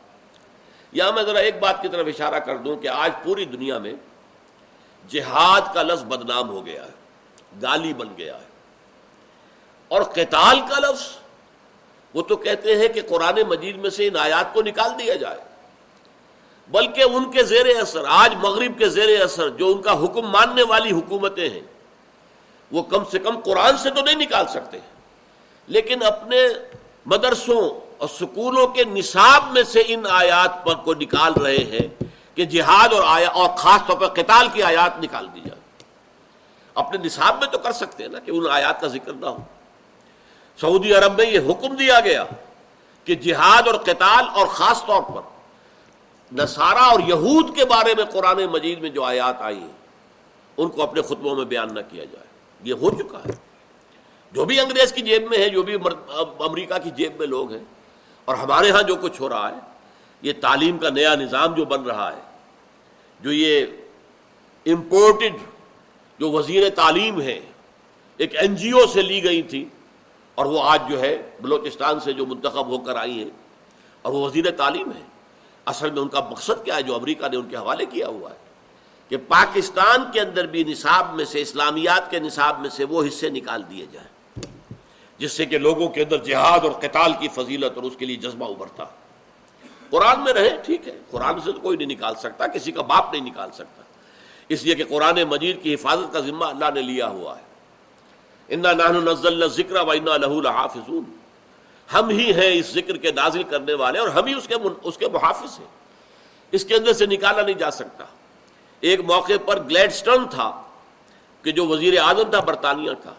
یہاں 0.91 1.11
میں 1.11 1.23
ذرا 1.23 1.39
ایک 1.39 1.59
بات 1.59 1.81
کی 1.81 1.87
طرف 1.87 2.07
اشارہ 2.07 2.39
کر 2.39 2.57
دوں 2.57 2.77
کہ 2.77 2.87
آج 2.87 3.11
پوری 3.23 3.45
دنیا 3.45 3.77
میں 3.77 3.93
جہاد 5.07 5.61
کا 5.73 5.83
لفظ 5.83 6.03
بدنام 6.03 6.49
ہو 6.49 6.65
گیا 6.65 6.85
ہے، 6.85 6.89
گالی 7.61 7.93
بن 7.93 8.07
گیا 8.17 8.35
ہے۔ 8.35 8.45
اور 9.87 10.01
قتال 10.01 10.59
کا 10.59 10.79
لفظ، 10.79 11.07
وہ 12.13 12.21
تو 12.21 12.35
کہتے 12.35 12.75
ہیں 12.75 12.87
کہ 12.87 13.01
قرآن 13.09 13.39
مجید 13.47 13.77
میں 13.77 13.89
سے 13.89 14.07
ان 14.07 14.15
آیات 14.15 14.53
کو 14.53 14.61
نکال 14.61 14.99
دیا 14.99 15.13
جائے۔ 15.13 15.39
بلکہ 16.67 17.03
ان 17.03 17.31
کے 17.31 17.43
زیر 17.43 17.65
اثر، 17.81 18.03
آج 18.07 18.35
مغرب 18.35 18.79
کے 18.79 18.89
زیر 18.89 19.21
اثر 19.21 19.49
جو 19.49 19.67
ان 19.67 19.81
کا 19.81 20.05
حکم 20.05 20.21
ماننے 20.21 20.63
والی 20.63 20.91
حکومتیں 20.91 21.49
ہیں 21.49 21.76
وہ 22.71 22.83
کم 22.83 23.03
سے 23.11 23.19
کم 23.19 23.39
قرآن 23.39 23.77
سے 23.77 23.89
تو 23.91 24.01
نہیں 24.01 24.15
نکال 24.15 24.47
سکتے۔ 24.47 24.79
لیکن 25.67 26.03
اپنے 26.03 26.47
مدرسوں 27.05 27.69
اور 27.97 28.07
سکولوں 28.07 28.67
کے 28.67 28.83
نصاب 28.83 29.51
میں 29.51 29.63
سے 29.63 29.83
ان 29.87 30.03
آیات 30.09 30.65
پر 30.65 30.75
کو 30.75 30.93
نکال 30.93 31.33
رہے 31.33 31.57
ہیں 31.57 32.03
کہ 32.35 32.45
جہاد 32.45 32.93
اور 32.93 33.03
آیا 33.05 33.29
اور 33.29 33.49
خاص 33.49 33.81
طور 33.87 33.97
پر 33.97 34.07
قتال 34.07 34.47
کی 34.53 34.63
آیات 34.63 35.03
نکال 35.03 35.27
دی 35.35 35.39
جائے۔ 35.39 35.61
اپنے 36.73 37.05
نصاب 37.05 37.39
میں 37.39 37.47
تو 37.47 37.57
کر 37.57 37.71
سکتے 37.71 38.03
ہیں 38.03 38.11
نا 38.11 38.19
کہ 38.19 38.31
ان 38.31 38.47
آیات 38.51 38.81
کا 38.81 38.87
ذکر 38.87 39.13
نہ 39.13 39.25
ہو۔ 39.25 39.37
سعودی 40.61 40.93
عرب 40.93 41.17
میں 41.17 41.25
یہ 41.25 41.39
حکم 41.39 41.75
دیا 41.75 41.99
گیا 41.99 42.23
کہ 43.03 43.15
جہاد 43.15 43.67
اور 43.67 43.75
قتال 43.75 44.25
اور 44.33 44.47
خاص 44.47 44.85
طور 44.85 45.01
پر 45.01 45.21
نصارہ 46.35 46.77
اور 46.77 46.99
یہود 47.07 47.55
کے 47.55 47.65
بارے 47.65 47.95
میں 47.95 48.03
قرآن 48.03 48.45
مجید 48.45 48.81
میں 48.81 48.89
جو 48.89 49.03
آیات 49.03 49.41
آئی 49.41 49.59
ہیں، 49.59 49.77
ان 50.57 50.69
کو 50.69 50.83
اپنے 50.83 51.01
خطبوں 51.01 51.35
میں 51.35 51.45
بیان 51.45 51.73
نہ 51.73 51.79
کیا 51.91 52.03
جائے۔ 52.03 52.26
یہ 52.63 52.73
ہو 52.73 52.89
چکا 52.91 53.19
ہے۔ 53.19 53.35
جو 54.33 54.45
بھی 54.45 54.59
انگریز 54.59 54.91
کی 54.93 55.01
جیب 55.01 55.29
میں 55.29 55.37
ہے، 55.37 55.49
جو 55.49 55.63
بھی 55.63 55.75
امریکہ 55.75 56.77
کی 56.83 56.91
جیب 56.95 57.19
میں 57.19 57.27
لوگ 57.27 57.51
ہیں، 57.51 57.63
اور 58.27 58.35
ہمارے 58.35 58.71
ہاں 58.71 58.81
جو 58.83 58.95
کچھ 59.01 59.21
ہو 59.21 59.29
رہا 59.29 59.49
ہے، 59.49 59.59
یہ 60.23 60.33
تعلیم 60.41 60.77
کا 60.77 60.89
نیا 60.89 61.13
نظام 61.15 61.53
جو 61.55 61.65
بن 61.65 61.83
رہا 61.83 62.11
ہے، 62.11 62.21
جو 63.19 63.31
یہ 63.31 63.65
امپورٹڈ 64.65 65.35
جو 66.19 66.31
وزیر 66.31 66.69
تعلیم 66.75 67.21
ہے 67.21 67.39
ایک 68.19 68.35
این 68.35 68.55
جی 68.55 68.71
او 68.71 68.85
سے 68.93 69.01
لی 69.01 69.23
گئی 69.23 69.41
تھی، 69.43 69.63
اور 70.37 70.45
وہ 70.45 70.61
آج 70.63 70.89
جو 70.89 70.99
ہے 71.01 71.15
بلوچستان 71.41 71.99
سے 71.99 72.13
جو 72.13 72.25
منتخب 72.25 72.67
ہو 72.67 72.77
کر 72.79 72.95
آئی 72.95 73.17
ہیں، 73.19 73.29
اور 74.01 74.13
وہ 74.13 74.25
وزیر 74.25 74.49
تعلیم 74.57 74.91
ہے 74.91 75.03
اصل 75.67 75.91
میں 75.91 76.01
ان 76.01 76.07
کا 76.07 76.19
مقصد 76.29 76.63
کیا 76.65 76.75
ہے؟ 76.75 76.83
جو 76.83 76.95
امریکہ 76.95 77.27
نے 77.27 77.37
ان 77.37 77.47
کے 77.49 77.55
حوالے 77.57 77.85
کیا 77.85 78.07
ہوا 78.07 78.29
ہے۔ 78.29 78.45
کہ 79.09 79.17
پاکستان 79.17 80.11
کے 80.13 80.19
اندر 80.19 80.45
بھی 80.45 80.63
نصاب 80.63 81.15
میں 81.15 81.25
سے، 81.25 81.41
اسلامیات 81.41 82.11
کے 82.11 82.19
نصاب 82.19 82.59
میں 82.59 82.69
سے 82.69 82.83
وہ 82.83 83.03
حصے 83.07 83.29
نکال 83.29 83.63
دیے 83.69 83.85
جائیں، 83.91 84.45
جس 85.17 85.31
سے 85.31 85.45
کہ 85.45 85.57
لوگوں 85.57 85.89
کے 85.89 86.03
اندر 86.03 86.17
جہاد 86.17 86.59
اور 86.59 86.71
قتال 86.71 87.13
کی 87.19 87.27
فضیلت 87.27 87.75
اور 87.75 87.83
اس 87.83 87.93
کے 87.97 88.05
لیے 88.05 88.15
جذبہ 88.15 88.49
ابھرتا۔ 88.49 88.83
قرآن 89.89 90.23
میں 90.23 90.33
رہے، 90.33 90.57
ٹھیک 90.65 90.87
ہے، 90.87 90.99
قرآن 91.11 91.39
سے 91.39 91.51
تو 91.51 91.59
کوئی 91.59 91.77
نہیں 91.77 91.87
نکال 91.87 92.15
سکتا، 92.15 92.47
کسی 92.47 92.71
کا 92.71 92.81
باپ 92.81 93.13
نہیں 93.13 93.25
نکال 93.25 93.49
سکتا۔ 93.53 93.83
اس 94.49 94.63
لیے 94.63 94.75
کہ 94.75 94.83
قرآن 94.89 95.23
مجید 95.23 95.63
کی 95.63 95.73
حفاظت 95.73 96.13
کا 96.13 96.19
ذمہ 96.19 96.45
اللہ 96.45 96.65
نے 96.75 96.81
لیا 96.81 97.07
ہوا 97.07 97.37
ہے۔ 97.37 97.47
ذکر 99.47 99.75
و 99.75 99.91
انا 99.91 100.17
لہو 100.17 100.39
الحافظون 100.39 101.03
ہم 101.93 102.09
ہی 102.09 102.33
ہیں 102.33 102.59
اس 102.59 102.65
ذکر 102.65 102.97
کے 102.97 103.11
نازل 103.11 103.43
کرنے 103.43 103.73
والے 103.73 103.99
اور 103.99 104.07
ہم 104.07 104.25
ہی 104.25 104.33
اس 104.33 104.47
کے 104.47 104.55
اس 104.83 104.97
کے 104.97 105.07
محافظ 105.07 105.59
ہیں۔ 105.59 105.67
اس 106.51 106.65
کے 106.65 106.75
اندر 106.75 106.93
سے 106.93 107.05
نکالا 107.05 107.41
نہیں 107.41 107.55
جا 107.55 107.71
سکتا۔ 107.71 108.05
ایک 108.83 108.99
موقع 109.05 109.37
پر 109.45 109.61
گلیڈسٹن 109.61 110.27
تھا 110.31 110.51
کہ 111.43 111.51
جو 111.51 111.65
وزیر 111.67 111.99
اعظم 111.99 112.29
تھا 112.31 112.39
برطانیہ 112.39 112.91
کا، 113.03 113.13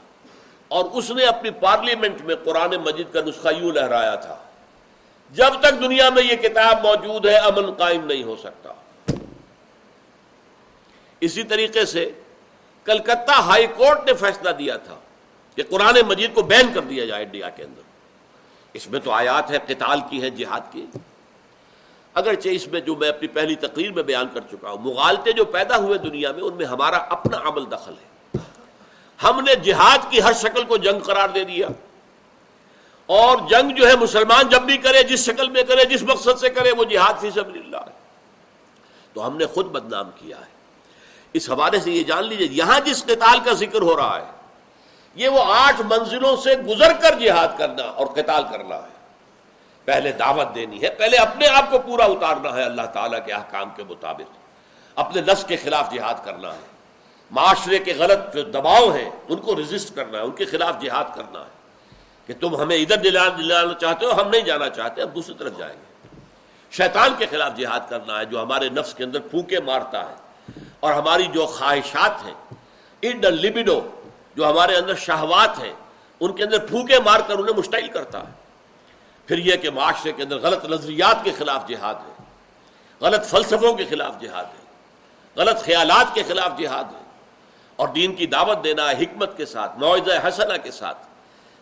اور 0.71 0.85
اس 0.93 1.11
نے 1.11 1.25
اپنی 1.27 1.51
پارلیمنٹ 1.61 2.21
میں 2.21 2.35
قرآن 2.45 2.75
مجید 2.85 3.13
کا 3.13 3.21
نسخہ 3.27 3.49
یوں 3.57 3.73
لہرایا 3.73 4.15
تھا، 4.17 4.37
جب 5.35 5.61
تک 5.61 5.81
دنیا 5.81 6.09
میں 6.11 6.23
یہ 6.23 6.37
کتاب 6.43 6.85
موجود 6.85 7.27
ہے، 7.27 7.37
امن 7.39 7.71
قائم 7.73 8.05
نہیں 8.07 8.23
ہو 8.23 8.37
سکتا۔ 8.37 8.73
اسی 11.23 11.43
طریقے 11.43 11.85
سے 11.87 12.11
کلکتہ 12.87 13.41
ہائی 13.43 13.67
کورٹ 13.77 14.07
نے 14.07 14.15
فیصلہ 14.15 14.51
دیا 14.59 14.77
تھا 14.77 14.95
کہ 15.59 15.63
قرآن 15.69 15.97
مجید 16.09 16.35
کو 16.35 16.43
بین 16.53 16.73
کر 16.75 16.81
دیا 16.81 17.05
جائے 17.05 17.25
انڈیا 17.25 17.49
کے 17.49 17.63
اندر۔ 17.63 17.83
اس 18.75 18.89
میں 18.89 19.01
تو 19.01 19.11
آیات 19.13 19.51
ہے 19.51 19.59
قتال 19.67 20.01
کی 20.11 20.23
ہے 20.23 20.31
جہاد 20.31 20.73
کی۔ 20.73 20.85
اگرچہ 22.19 22.49
اس 22.49 22.69
میں 22.69 22.81
جو 22.81 22.97
میں 22.97 23.09
اپنی 23.09 23.29
پہلی 23.29 23.55
تقریر 23.55 23.93
میں 23.93 24.03
بیان 24.03 24.27
کر 24.35 24.41
چکا 24.41 24.71
ہوں، 24.71 24.79
مغالطے 24.79 25.33
جو 25.33 25.45
پیدا 25.45 25.77
ہوئے 25.77 25.99
دنیا 25.99 26.33
میں، 26.33 26.43
ان 26.43 26.55
میں 26.55 26.67
ہمارا 26.67 26.97
اپنا 26.97 27.37
عمل 27.37 27.71
دخل 27.73 27.93
ہے۔ 27.93 28.09
ہم 29.23 29.41
نے 29.41 29.55
جہاد 29.55 29.99
کی 30.11 30.23
ہر 30.23 30.33
شکل 30.33 30.65
کو 30.65 30.77
جنگ 30.77 31.01
قرار 31.01 31.29
دے 31.29 31.45
دیا۔ 31.45 31.69
اور 33.07 33.39
جنگ 33.51 33.71
جو 33.71 33.89
ہے 33.89 33.97
مسلمان 33.97 34.49
جب 34.49 34.63
بھی 34.63 34.77
کرے، 34.77 35.03
جس 35.03 35.27
شکل 35.27 35.51
میں 35.51 35.63
کرے، 35.63 35.85
جس 35.85 36.03
مقصد 36.03 36.39
سے 36.41 36.51
کرے، 36.51 36.73
وہ 36.73 36.85
جہاد 36.85 37.21
فی 37.21 37.31
سبیل 37.31 37.63
اللہ 37.65 37.77
ہے۔ 37.77 37.99
تو 39.13 39.27
ہم 39.27 39.37
نے 39.37 39.47
خود 39.47 39.67
بدنام 39.67 40.11
کیا 40.17 40.41
ہے۔ 40.41 40.59
اس 41.33 41.51
حوالے 41.51 41.81
سے 41.81 41.91
یہ 41.91 42.03
جان 42.03 42.25
لیجیے 42.25 42.49
یہاں 42.51 42.81
جس 42.81 43.05
قتال 43.05 43.39
کا 43.45 43.53
ذکر 43.53 43.83
ہو 43.83 43.97
رہا 43.97 44.21
ہے، 44.21 44.31
یہ 45.15 45.29
وہ 45.29 45.41
آٹھ 45.45 45.81
منزلوں 45.81 46.37
سے 46.37 46.55
گزر 46.57 46.93
کر 46.93 47.19
جہاد 47.19 47.49
کرنا 47.59 47.83
اور 47.83 48.07
قتال 48.07 48.43
کرنا 48.53 48.77
ہے۔ 48.77 48.98
پہلے 49.89 50.13
دعوت 50.13 50.55
دینی 50.55 50.83
ہے، 50.83 50.91
پہلے 50.91 51.17
اپنے 51.17 51.49
آپ 51.49 51.71
کو 51.71 51.79
پورا 51.79 52.05
اتارنا 52.05 52.57
ہے 52.57 52.63
اللہ 52.63 52.83
تعالیٰ 52.83 53.27
کے 53.27 53.33
احکام 53.33 53.71
کے 53.77 53.85
مطابق۔ 53.85 54.37
اپنے 54.95 55.23
نس 55.23 55.45
کے 55.45 55.57
خلاف 55.57 55.93
جہاد 55.93 56.15
کرنا 56.25 56.55
ہے۔ 56.55 56.59
معاشرے 57.31 57.79
کے 57.79 57.95
غلط 57.99 58.35
جو 58.35 58.43
دباؤ 58.43 58.91
ہیں، 58.91 59.11
ان 59.29 59.37
کو 59.37 59.55
رجسٹ 59.55 59.97
کرنا 59.97 60.19
ہے، 60.19 60.23
ان 60.23 60.31
کے 60.31 60.45
خلاف 60.45 60.75
جہاد 60.81 61.05
کرنا 61.17 61.41
ہے۔ 61.41 61.49
کہ 62.27 62.35
تم 62.41 62.63
ہمیں 62.63 62.77
ادھر 62.77 62.97
دلانا 62.97 63.75
چاہتے 63.75 64.07
ہو، 64.07 64.23
ہم 64.23 64.29
نہیں 64.29 64.41
جانا 64.41 64.71
چاہتے 64.71 65.03
اب 65.03 65.15
دوسری 65.15 65.35
طرف 65.39 65.59
جائیں 65.59 65.75
گے۔ 65.75 66.19
شیطان 66.71 67.15
کے 67.19 67.27
خلاف 67.31 67.57
جہاد 67.57 67.81
کرنا 67.89 68.21
ہے، 68.21 68.25
جو 68.25 68.43
ہمارے 68.43 68.69
نفس 68.69 68.95
کے 68.95 69.05
اندر 69.05 69.21
پھونکے 69.21 69.61
مارتا 69.61 70.09
ہے۔ 70.09 70.15
اور 70.81 70.93
ہماری 70.93 71.27
جو 71.27 71.47
خواہشات 71.47 72.25
ہیں 72.25 72.35
اڈ 73.03 73.25
لبڈو 73.25 73.81
جو 74.37 74.51
ہمارے 74.51 74.77
اندر 74.77 74.95
شہوات 74.95 75.59
ہیں، 75.59 75.73
ان 76.21 76.33
کے 76.33 76.45
اندر 76.45 76.67
پھونکے 76.67 76.99
مار 77.05 77.21
کر 77.27 77.39
انہیں 77.39 77.57
مشتعل 77.57 77.89
کرتا 77.89 78.21
ہے۔ 78.21 78.48
پھر 79.29 79.39
یہ 79.39 79.57
کہ 79.57 79.71
معاشرے 79.71 80.13
کے 80.13 80.23
اندر 80.23 80.39
غلط 80.39 80.65
نظریات 80.65 81.25
کے 81.25 81.31
خلاف 81.39 81.69
جہاد 81.69 81.95
ہے، 81.95 82.23
غلط 83.01 83.27
فلسفوں 83.27 83.75
کے 83.75 83.85
خلاف 83.85 84.21
جہاد 84.21 84.45
ہے، 84.45 84.65
غلط 85.37 85.65
خیالات 85.65 86.15
کے 86.15 86.23
خلاف 86.29 86.59
جہاد 86.59 86.85
ہے۔ 86.85 87.03
اور 87.77 87.89
دین 87.89 88.15
کی 88.15 88.27
دعوت 88.27 88.65
دینا 88.65 88.91
ہے 88.91 88.95
حکمت 88.95 89.37
کے 89.37 89.47
ساتھ، 89.47 89.79
معاوضہ 89.79 90.29
حسنہ 90.29 90.57
کے 90.63 90.71
ساتھ 90.71 90.99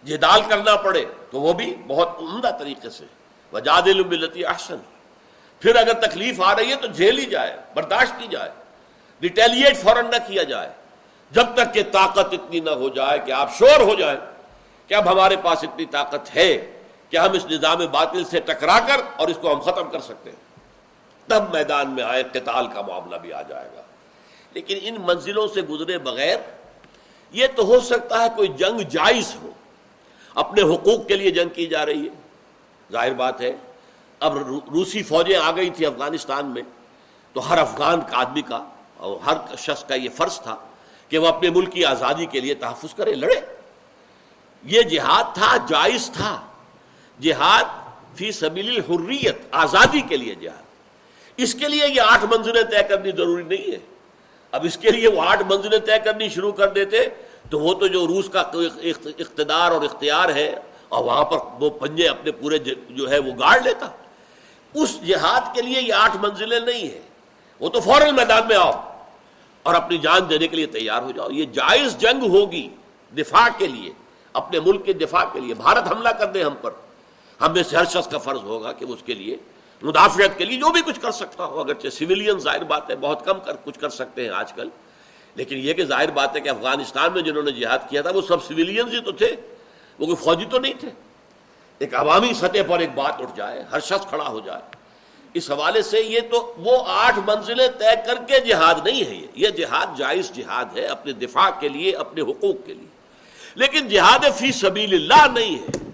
جدال 0.04 0.40
کرنا 0.48 0.76
پڑے 0.76 1.04
تو 1.30 1.40
وہ 1.40 1.52
بھی 1.52 1.76
بہت 1.86 2.08
عمدہ 2.18 2.50
طریقے 2.58 2.90
سے۔ 2.90 3.04
وجاد 3.52 3.82
الملتی 3.82 4.44
احسن۔ 4.44 4.76
پھر 5.60 5.76
اگر 5.76 5.92
تکلیف 5.92 6.40
آ 6.40 6.56
رہی 6.56 6.70
ہے 6.70 6.76
تو 6.76 6.86
جھیلی 6.86 7.26
جائے، 7.26 7.56
برداشت 7.74 8.12
کی 8.18 8.26
جائے 8.30 8.50
ریٹیلیٹ 9.22 9.76
فوراً 9.76 10.04
نہ 10.04 10.28
کیا 10.28 10.42
جائے۔ 10.42 10.72
جب 11.30 11.44
تک 11.54 11.74
کہ 11.74 11.82
طاقت 11.92 12.32
اتنی 12.32 12.60
نہ 12.60 12.70
ہو 12.70 12.88
جائے 12.88 13.18
کہ 13.18 13.32
آپ 13.32 13.54
شور 13.58 13.80
ہو 13.80 13.94
جائیں 13.94 14.18
کہ 14.86 14.94
اب 14.94 15.12
ہمارے 15.12 15.36
پاس 15.36 15.58
اتنی 15.62 15.84
طاقت 15.84 16.36
ہے۔ 16.36 16.75
کہ 17.10 17.16
ہم 17.16 17.32
اس 17.32 17.46
نظام 17.46 17.78
باطل 17.92 18.24
سے 18.24 18.40
ٹکرا 18.40 18.80
کر 18.80 19.00
اور 19.16 19.28
اس 19.28 19.38
کو 19.40 19.54
ہم 19.54 19.60
ختم 19.60 19.90
کر 19.90 20.00
سکتے 20.00 20.30
ہیں۔ 20.30 20.46
تب 21.26 21.52
میدان 21.52 21.90
میں 21.90 22.02
آئے، 22.02 22.22
قتال 22.22 22.66
کا 22.66 22.82
معاملہ 22.82 23.16
بھی 23.16 23.32
آ 23.32 23.42
جائے 23.42 23.68
گا۔ 23.76 23.82
لیکن 24.52 24.78
ان 24.82 24.96
منزلوں 24.98 25.46
سے 25.46 25.62
گزرے 25.62 25.98
بغیر 25.98 26.36
یہ 27.30 27.46
تو 27.56 27.64
ہو 27.64 27.80
سکتا 27.80 28.22
ہے 28.22 28.28
کوئی 28.36 28.48
جنگ 28.48 28.78
جائز 28.78 29.36
ہو۔ 29.42 29.50
اپنے 30.34 30.62
حقوق 30.62 31.06
کے 31.06 31.16
لیے 31.16 31.30
جنگ 31.30 31.48
کی 31.48 31.66
جا 31.66 31.86
رہی 31.86 32.08
ہے۔ 32.08 32.14
ظاہر 32.92 33.12
بات 33.12 33.40
ہے، 33.40 33.56
اب 34.20 34.36
روسی 34.52 35.02
فوجیں 35.02 35.36
آ 35.36 35.50
گئی 35.50 35.70
تھی 35.70 35.86
افغانستان 35.86 36.46
میں، 36.46 36.62
تو 37.32 37.50
ہر 37.50 37.58
افغان 37.58 38.00
کا 38.00 38.20
آدمی 38.20 38.42
کا 38.42 38.64
اور 38.96 39.16
ہر 39.26 39.56
شخص 39.58 39.84
کا 39.84 39.94
یہ 39.94 40.08
فرض 40.14 40.40
تھا 40.40 40.56
کہ 41.08 41.18
وہ 41.18 41.28
اپنے 41.28 41.50
ملک 41.50 41.72
کی 41.72 41.84
آزادی 41.84 42.26
کے 42.26 42.40
لیے 42.40 42.54
تحفظ 42.54 42.94
کرے، 42.94 43.14
لڑے۔ 43.14 43.40
یہ 44.62 44.82
جہاد 44.82 45.34
تھا، 45.34 45.56
جائز 45.56 46.10
تھا۔ 46.14 46.46
جہاد 47.20 47.64
فی 48.16 48.32
سبیل 48.32 48.68
الحریت، 48.68 49.36
آزادی 49.50 50.00
کے 50.00 50.16
لیے 50.16 50.34
جہاد۔ 50.34 50.62
اس 51.36 51.54
کے 51.54 51.68
لیے 51.68 51.82
یہ 51.88 52.00
آٹھ 52.00 52.24
منزلیں 52.24 52.62
طے 52.62 52.82
کرنی 52.82 53.10
ضروری 53.10 53.42
نہیں 53.42 53.72
ہے۔ 53.72 53.78
اب 54.52 54.64
اس 54.64 54.78
کے 54.78 54.90
لیے 54.90 55.08
وہ 55.08 55.22
آٹھ 55.22 55.42
منزلیں 55.46 55.78
طے 55.78 55.98
کرنی 56.04 56.28
شروع 56.28 56.52
کر 56.52 56.68
دیتے 56.68 56.96
تو 57.50 57.58
وہ 57.60 57.74
تو 57.74 57.86
جو 57.86 58.06
روس 58.06 58.28
کا 58.28 58.40
اقتدار 58.40 59.70
اور 59.70 59.82
اختیار 59.82 60.28
ہے 60.28 60.54
اور 60.88 61.04
وہاں 61.04 61.24
پر 61.24 61.36
وہ 61.60 61.70
پنجے 61.70 62.08
اپنے 62.08 62.30
پورے 62.30 62.58
جو 62.88 63.10
ہے 63.10 63.18
وہ 63.18 63.32
گاڑ 63.38 63.60
لیتا۔ 63.62 63.86
اس 64.74 65.06
جہاد 65.06 65.54
کے 65.54 65.62
لیے 65.62 65.82
یہ 65.82 65.92
آٹھ 65.92 66.16
منزلیں 66.16 66.60
نہیں 66.60 66.88
ہیں۔ 66.88 67.00
وہ 67.60 67.68
تو 67.68 67.80
فوراً 67.80 68.14
میدان 68.14 68.42
میں 68.48 68.56
آؤ 68.56 68.98
اور 69.62 69.74
اپنی 69.74 69.98
جان 69.98 70.20
دینے 70.30 70.48
کے 70.48 70.56
لیے 70.56 70.66
تیار 70.66 71.02
ہو 71.02 71.10
جاؤ۔ 71.10 71.30
یہ 71.30 71.44
جائز 71.44 71.98
جنگ 71.98 72.30
ہوگی 72.30 72.68
دفاع 73.18 73.48
کے 73.58 73.66
لیے، 73.66 73.92
اپنے 74.32 74.60
ملک 74.60 74.86
کے 74.86 74.92
دفاع 74.92 75.24
کے 75.32 75.40
لیے۔ 75.40 75.54
بھارت 75.54 75.92
حملہ 75.92 76.08
کر 76.08 76.26
دے 76.26 76.42
ہم 76.42 76.54
پر۔ 76.62 76.70
ہم 77.40 77.52
میں 77.52 77.62
سے 77.62 77.76
ہر 77.76 77.84
شخص 77.84 78.08
کا 78.08 78.18
فرض 78.18 78.42
ہوگا 78.42 78.72
کہ 78.72 78.84
اس 78.84 79.02
کے 79.06 79.14
لیے 79.14 79.36
مدافعت 79.82 80.38
کے 80.38 80.44
لیے 80.44 80.58
جو 80.58 80.72
بھی 80.72 80.80
کچھ 80.86 81.00
کر 81.00 81.10
سکتا 81.10 81.44
ہو 81.44 81.60
اگرچہ 81.60 81.88
سویلین 81.88 82.38
ظاہر 82.38 82.64
بات 82.64 82.90
ہے، 82.90 82.96
بہت 82.96 83.24
کم 83.24 83.40
کر 83.40 83.52
کچھ 83.64 83.78
کر 83.78 83.88
سکتے 83.88 84.22
ہیں 84.22 84.28
آج 84.28 84.52
کل۔ 84.52 84.68
لیکن 85.34 85.56
یہ 85.56 85.72
کہ 85.72 85.84
ظاہر 85.84 86.10
بات 86.10 86.36
ہے 86.36 86.40
کہ 86.40 86.48
افغانستان 86.48 87.12
میں 87.12 87.22
جنہوں 87.22 87.42
نے 87.42 87.50
جہاد 87.50 87.78
کیا 87.90 88.02
تھا، 88.02 88.10
وہ 88.14 88.20
سب 88.20 88.44
سویلینز 88.44 88.94
ہی 88.94 89.00
تو 89.00 89.12
تھے، 89.12 89.36
وہ 89.98 90.06
کوئی 90.06 90.16
فوجی 90.16 90.44
تو 90.50 90.58
نہیں 90.58 90.72
تھے۔ 90.80 90.88
ایک 91.78 91.94
عوامی 91.94 92.34
سطح 92.34 92.58
پر 92.68 92.78
ایک 92.78 92.90
بات 92.94 93.20
اٹھ 93.20 93.36
جائے، 93.36 93.64
ہر 93.72 93.80
شخص 93.80 94.06
کھڑا 94.06 94.28
ہو 94.28 94.40
جائے۔ 94.40 94.60
اس 95.34 95.50
حوالے 95.50 95.82
سے 95.82 96.00
یہ 96.00 96.20
تو 96.30 96.54
وہ 96.58 96.78
آٹھ 96.86 97.18
منزلیں 97.18 97.68
طے 97.78 97.94
کر 98.06 98.14
کے 98.14 98.40
جہاد 98.40 98.74
نہیں 98.84 99.04
ہے 99.04 99.14
یہ۔ 99.14 99.26
یہ 99.34 99.48
جہاد 99.48 99.86
جائز 99.98 100.32
جہاد 100.32 100.64
ہے 100.76 100.86
اپنے 100.86 101.12
دفاع 101.12 101.50
کے 101.60 101.68
لیے، 101.68 101.92
اپنے 101.92 102.22
حقوق 102.22 102.66
کے 102.66 102.74
لیے۔ 102.74 102.86
لیکن 103.54 103.88
جہاد 103.88 104.38
فی 104.38 104.52
سبیل 104.52 104.94
اللہ 104.94 105.38
نہیں 105.38 105.56
ہے۔ 105.56 105.85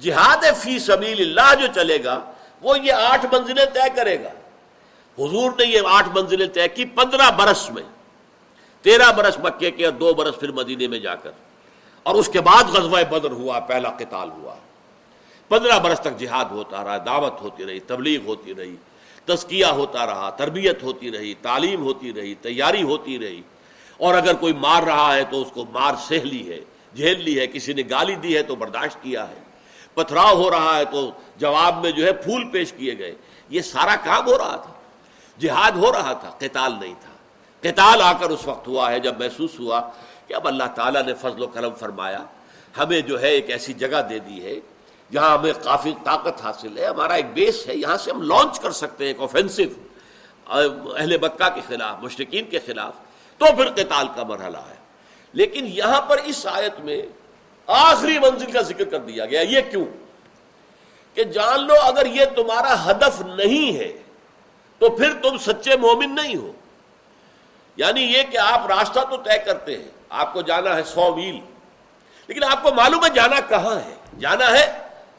جہاد 0.00 0.44
فی 0.56 0.78
سبیل 0.78 1.20
اللہ 1.20 1.66
جو 1.66 1.72
چلے 1.74 2.04
گا، 2.04 2.32
وہ 2.62 2.78
یہ 2.78 2.92
آٹھ 2.92 3.26
منزلیں 3.32 3.66
طے 3.74 3.80
کرے 3.96 4.24
گا۔ 4.24 4.28
حضور 5.18 5.50
نے 5.58 5.64
یہ 5.64 5.80
آٹھ 5.86 6.08
منزلیں 6.14 6.46
طے 6.46 6.68
کی 6.68 6.84
پندرہ 6.84 7.30
برس 7.30 7.70
میں۔ 7.70 7.82
تیرہ 8.82 9.12
برس 9.12 9.38
مکے 9.38 9.70
کے 9.70 9.84
اور 9.84 9.92
دو 9.92 10.14
برس 10.14 10.40
پھر 10.40 10.52
مدینے 10.52 10.86
میں 10.86 10.98
جا 10.98 11.14
کر۔ 11.14 11.30
اور 12.02 12.14
اس 12.14 12.28
کے 12.32 12.40
بعد 12.40 12.64
غزوہ 12.64 13.02
بدر 13.10 13.30
ہوا، 13.30 13.60
پہلا 13.60 13.90
قتال 13.90 14.30
ہوا۔ 14.30 14.54
پندرہ 15.48 15.78
برس 15.78 16.00
تک 16.00 16.18
جہاد 16.18 16.44
ہوتا 16.44 16.84
رہا، 16.84 16.98
دعوت 16.98 17.40
ہوتی 17.40 17.66
رہی، 17.66 17.80
تبلیغ 17.80 18.20
ہوتی 18.24 18.54
رہی، 18.54 18.76
تزکیہ 19.24 19.66
ہوتا 19.66 20.06
رہا، 20.06 20.30
تربیت 20.30 20.82
ہوتی 20.82 21.12
رہی، 21.12 21.34
تعلیم 21.34 21.82
ہوتی 21.82 22.12
رہی، 22.12 22.34
تیاری 22.34 22.82
ہوتی 22.82 23.18
رہی۔ 23.18 23.42
اور 23.96 24.14
اگر 24.14 24.34
کوئی 24.34 24.52
مار 24.52 24.82
رہا 24.82 25.14
ہے 25.14 25.24
تو 25.24 25.42
اس 25.42 25.52
کو 25.52 25.64
مار 25.72 25.94
سہ 26.08 26.14
لی 26.14 26.52
ہے، 26.52 26.60
جھیل 26.96 27.22
لی 27.22 27.40
ہے، 27.40 27.46
کسی 27.46 27.72
نے 27.72 27.82
گالی 27.90 28.14
دی 28.14 28.36
ہے 28.36 28.42
تو 28.42 28.54
برداشت 28.56 29.02
کیا 29.02 29.28
ہے۔ 29.28 29.41
پتھراؤ 29.94 30.34
ہو 30.34 30.50
رہا 30.50 30.76
ہے 30.76 30.84
تو 30.84 31.10
جواب 31.36 31.82
میں 31.82 31.90
جو 31.90 32.06
ہے 32.06 32.12
پھول 32.12 32.50
پیش 32.50 32.72
کیے 32.72 32.98
گئے۔ 32.98 33.14
یہ 33.48 33.60
سارا 33.60 33.96
کام 33.96 34.26
ہو 34.26 34.38
رہا 34.38 34.56
تھا۔ 34.56 34.72
جہاد 35.38 35.72
ہو 35.72 35.92
رہا 35.92 36.12
تھا، 36.12 36.30
قتال 36.38 36.72
نہیں 36.80 36.94
تھا۔ 37.00 37.12
قتال 37.70 38.00
آ 38.02 38.12
کر 38.12 38.30
اس 38.30 38.46
وقت 38.46 38.68
ہوا 38.68 38.92
ہے 38.92 39.00
جب 39.00 39.18
محسوس 39.18 39.60
ہوا 39.60 39.90
کہ 40.26 40.34
اب 40.34 40.48
اللہ 40.48 40.64
تعالیٰ 40.74 41.02
نے 41.02 41.14
فضل 41.14 41.42
و 41.42 41.46
کرم 41.46 41.74
فرمایا، 41.74 42.18
ہمیں 42.78 43.00
جو 43.00 43.20
ہے 43.20 43.28
ایک 43.28 43.50
ایسی 43.50 43.72
جگہ 43.72 44.02
دے 44.10 44.18
دی 44.18 44.44
ہے 44.44 44.54
جہاں 45.12 45.38
ہمیں 45.38 45.52
کافی 45.62 45.94
طاقت 46.04 46.42
حاصل 46.42 46.78
ہے۔ 46.78 46.86
ہمارا 46.86 47.14
ایک 47.14 47.34
بیس 47.34 47.66
ہے، 47.66 47.76
یہاں 47.76 47.96
سے 47.96 48.10
ہم 48.10 48.22
لانچ 48.22 48.60
کر 48.60 48.70
سکتے 48.70 49.04
ہیں 49.04 49.12
ایک 49.12 49.22
آفینسو 49.22 49.62
اہل 50.96 51.18
بکہ 51.18 51.48
کے 51.54 51.60
خلاف 51.68 51.96
مشرقین 52.02 52.44
کے 52.44 52.58
خلاف۔ 52.58 52.92
تو 53.38 53.46
پھر 53.56 53.70
قتال 53.70 54.06
کا 54.16 54.22
مرحلہ 54.22 54.56
ہے۔ 54.56 54.74
لیکن 55.32 55.66
یہاں 55.66 56.00
پر 56.00 56.18
اس 56.24 56.46
آیت 56.46 56.80
میں 56.80 57.02
آخری 57.66 58.18
منزل 58.18 58.50
کا 58.50 58.60
ذکر 58.60 58.84
کر 58.84 58.98
دیا 58.98 59.26
گیا. 59.26 59.40
یہ 59.40 59.60
کیوں؟ 59.70 59.84
کہ 61.14 61.24
جان 61.24 61.66
لو 61.66 61.74
اگر 61.82 62.06
یہ 62.06 62.24
تمہارا 62.36 62.74
ہدف 62.86 63.20
نہیں 63.22 63.76
ہے، 63.78 63.92
تو 64.78 64.90
پھر 64.90 65.12
تم 65.22 65.36
سچے 65.36 65.76
مومن 65.76 66.14
نہیں 66.14 66.36
ہو. 66.36 66.52
یعنی 67.76 68.02
یہ 68.02 68.22
کہ 68.30 68.38
آپ 68.38 68.66
راستہ 68.66 69.00
تو 69.10 69.16
طے 69.16 69.38
کرتے 69.38 69.76
ہیں، 69.76 69.88
آپ 70.08 70.32
کو 70.32 70.42
جانا 70.42 70.76
ہے 70.76 70.82
سو 70.84 71.14
میل، 71.16 71.38
لیکن 72.28 72.44
آپ 72.44 72.62
کو 72.62 72.74
معلوم 72.74 73.04
ہے 73.04 73.10
جانا 73.10 73.40
کہاں 73.40 73.74
ہے؟ 73.76 73.94
جانا 74.18 74.50
ہے 74.50 74.66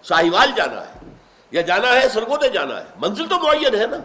ساہیوال 0.04 0.52
جانا 0.56 0.82
ہے، 0.82 1.10
یا 1.52 1.62
جانا 1.62 1.94
ہے 1.94 2.10
سرگودے 2.10 2.50
جانا 2.50 2.80
ہے. 2.80 2.86
منزل 2.98 3.28
تو 3.28 3.40
معین 3.40 3.76
ہے 3.76 3.88
نا. 3.88 3.98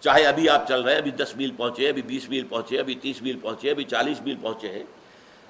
چاہے 0.00 0.26
ابھی 0.26 0.48
آپ 0.48 0.68
چل 0.68 0.82
رہے 0.82 0.92
ہیں، 0.92 0.98
ابھی 0.98 1.10
دس 1.10 1.36
میل 1.36 1.50
پہنچے، 1.50 1.88
ابھی 1.88 2.02
بیس 2.02 2.28
میل 2.28 2.44
پہنچے، 2.44 2.78
ابھی 2.78 2.94
تیس 2.94 3.22
میل 3.22 3.38
پہنچے، 3.38 3.70
ابھی 3.70 3.84
چالیس 3.84 4.20
میل 4.20 4.36
پہنچے 4.42 4.68
ہیں 4.68 4.82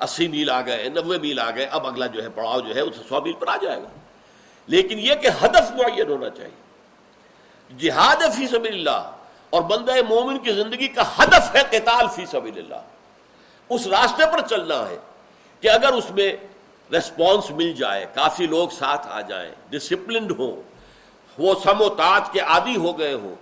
اسی 0.00 0.28
میل 0.28 0.50
آ 0.50 0.60
گئے، 0.60 0.88
نوے 0.88 1.18
میل 1.18 1.40
آ 1.40 1.50
گئے، 1.50 1.64
اب 1.64 1.86
اگلا 1.86 2.06
جو 2.06 2.22
ہے 2.22 2.28
پڑاؤ 2.28 2.60
جو 2.60 2.74
ہے 2.74 2.80
اسے 2.80 3.02
سو 3.08 3.20
میل 3.20 3.32
پر 3.32 3.48
آ 3.48 3.56
جائے 3.56 3.82
گا۔ 3.82 3.88
لیکن 4.66 4.98
یہ 4.98 5.14
کہ 5.14 5.28
ہدف 5.28 5.70
معین 5.70 6.10
ہونا 6.10 6.30
چاہیے۔ 6.30 6.66
جہاد 7.78 8.16
فی 8.36 8.46
سبیل 8.46 8.74
اللہ 8.74 9.10
اور 9.50 9.62
بندہ 9.62 9.92
مومن 10.08 10.38
کی 10.38 10.52
زندگی 10.52 10.88
کا 10.88 11.02
ہدف 11.02 11.56
ہے 11.56 11.62
قتال 11.70 12.06
فی 12.14 12.26
سبیل 12.26 12.58
اللہ 12.58 12.82
اس 13.68 13.86
راستے 13.86 14.22
پر 14.32 14.40
چلنا 14.46 14.88
ہے 14.88 14.96
کہ 15.60 15.70
اگر 15.70 15.92
اس 15.92 16.10
میں 16.10 16.36
ریسپانس 16.92 17.50
مل 17.50 17.72
جائے، 17.72 18.06
کافی 18.14 18.46
لوگ 18.46 18.68
ساتھ 18.68 19.06
آ 19.10 19.20
جائیں 19.20 19.50
ڈسپلنڈ 19.70 20.32
ہوں، 20.38 20.62
وہ 21.38 21.54
سم 21.64 21.82
و 21.82 21.88
تاج 21.88 22.22
کے 22.32 22.40
عادی 22.40 22.76
ہو 22.76 22.98
گئے 22.98 23.14
ہوں، 23.14 23.34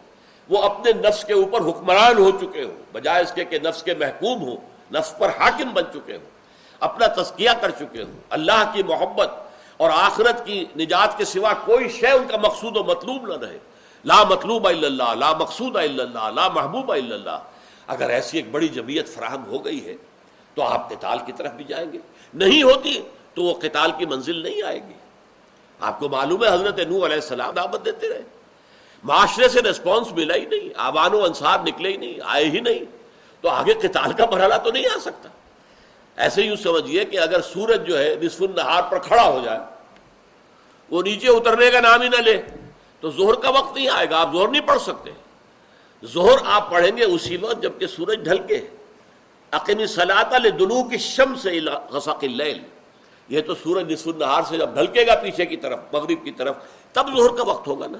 وہ 0.48 0.62
اپنے 0.62 0.92
نفس 0.92 1.24
کے 1.24 1.32
اوپر 1.32 1.60
حکمران 1.60 2.18
ہو 2.18 2.30
چکے 2.30 2.62
ہوں، 2.62 2.82
بجائے 2.92 3.22
اس 3.22 3.32
کے 3.32 3.44
کہ 3.44 3.58
نفس 3.58 3.82
کے 3.82 3.94
محکوم 3.94 4.42
ہوں، 4.42 4.56
نفس 4.92 5.18
پر 5.18 5.28
حاکم 5.28 5.70
بن 5.72 5.82
چکے 5.94 6.16
ہوں۔ 6.16 6.33
اپنا 6.84 7.22
تزکیہ 7.22 7.50
کر 7.60 7.70
چکے 7.70 8.02
ہوں۔ 8.02 8.12
اللہ 8.30 8.70
کی 8.72 8.82
محبت 8.82 9.30
اور 9.76 9.90
آخرت 9.90 10.46
کی 10.46 10.64
نجات 10.76 11.18
کے 11.18 11.24
سوا 11.24 11.52
کوئی 11.64 11.88
شے 11.88 12.06
ان 12.06 12.26
کا 12.28 12.36
مقصود 12.36 12.76
و 12.76 12.84
مطلوب 12.84 13.26
نہ 13.26 13.46
رہے۔ 13.46 13.58
لا 14.04 14.22
مطلوب 14.22 14.68
اللہ، 14.68 15.14
لا 15.18 15.32
مقصود 15.32 15.76
اللہ، 15.76 16.30
لا 16.34 16.48
محبوب 16.48 16.92
اللہ۔ 16.92 17.38
اگر 17.86 18.10
ایسی 18.10 18.38
ایک 18.38 18.50
بڑی 18.50 18.68
جمعیت 18.68 19.08
فراہم 19.08 19.46
ہو 19.46 19.64
گئی 19.64 19.86
ہے 19.86 19.94
تو 20.54 20.62
آپ 20.62 20.90
قتال 20.90 21.18
کی 21.26 21.32
طرف 21.32 21.52
بھی 21.52 21.64
جائیں 21.64 21.92
گے۔ 21.92 21.98
نہیں 22.34 22.62
ہوتی 22.62 23.00
تو 23.34 23.42
وہ 23.42 23.54
قتال 23.54 23.90
کی 23.98 24.06
منزل 24.06 24.42
نہیں 24.42 24.62
آئے 24.62 24.78
گی۔ 24.88 24.94
آپ 25.80 25.98
کو 25.98 26.08
معلوم 26.08 26.44
ہے 26.44 26.48
حضرت 26.48 26.78
نو 26.78 26.96
علیہ 26.96 27.16
السلام 27.16 27.50
دعوت 27.50 27.84
دیتے 27.84 28.08
رہے۔ 28.08 28.22
معاشرے 29.04 29.48
سے 29.48 29.62
ریسپانس 29.62 30.12
ملا 30.12 30.34
ہی 30.34 30.44
نہیں 30.44 30.68
آبان 30.76 31.14
و 31.14 31.24
انصار 31.24 31.58
نکلے 31.60 31.88
ہی 31.88 31.96
نہیں، 31.96 32.14
آئے 32.24 32.44
ہی 32.44 32.60
نہیں۔ 32.60 32.84
تو 33.40 33.48
آگے 33.48 33.74
قتال 33.74 34.12
کا 34.12 34.26
مرحلہ 34.30 34.54
تو 34.64 34.70
نہیں 34.70 34.84
آ 34.96 34.98
سکتا۔ 34.98 35.28
ایسے 36.16 36.42
یوں 36.42 36.56
سمجھیے 36.56 37.04
کہ 37.04 37.18
اگر 37.18 37.40
سورج 37.42 37.86
جو 37.86 37.98
ہے 37.98 38.14
نصف 38.22 38.42
النہار 38.42 38.82
پر 38.82 38.98
کھڑا 38.98 39.24
ہو 39.24 39.40
جائے، 39.44 39.58
وہ 40.90 41.02
نیچے 41.02 41.28
اترنے 41.28 41.70
کا 41.70 41.80
نام 41.80 42.02
ہی 42.02 42.08
نہ 42.08 42.16
لے، 42.16 42.42
تو 43.00 43.10
زہر 43.10 43.34
کا 43.34 43.50
وقت 43.50 43.76
نہیں 43.76 43.88
آئے 43.88 44.10
گا، 44.10 44.20
آپ 44.20 44.28
زہر 44.32 44.48
نہیں 44.48 44.62
پڑھ 44.62 44.82
سکتے۔ 44.82 45.10
زہر 46.02 46.36
آپ 46.44 46.70
پڑھیں 46.70 46.96
گے 46.96 47.04
اسی 47.04 47.36
وقت 47.36 47.62
جبکہ 47.62 47.86
سورج 47.86 48.18
ڈھل 48.18 48.38
کے 48.38 48.66
عقیمی 49.50 49.86
سلاط 49.86 50.34
دنو 50.58 50.88
کی 50.88 50.98
شم 50.98 51.34
سے 51.34 51.60
یہ 53.28 53.40
تو 53.40 53.54
سورج 53.54 53.92
نصف 53.92 54.08
النہار 54.08 54.42
سے 54.42 54.58
جب 54.58 54.68
ڈھلکے 54.68 55.06
گا 55.06 55.14
پیچھے 55.14 55.46
کی 55.46 55.56
طرف، 55.56 55.78
مغرب 55.92 56.24
کی 56.24 56.30
طرف، 56.30 56.56
تب 56.92 57.06
زہر 57.16 57.36
کا 57.36 57.44
وقت 57.44 57.66
ہوگا 57.66 57.86
نا۔ 57.86 57.98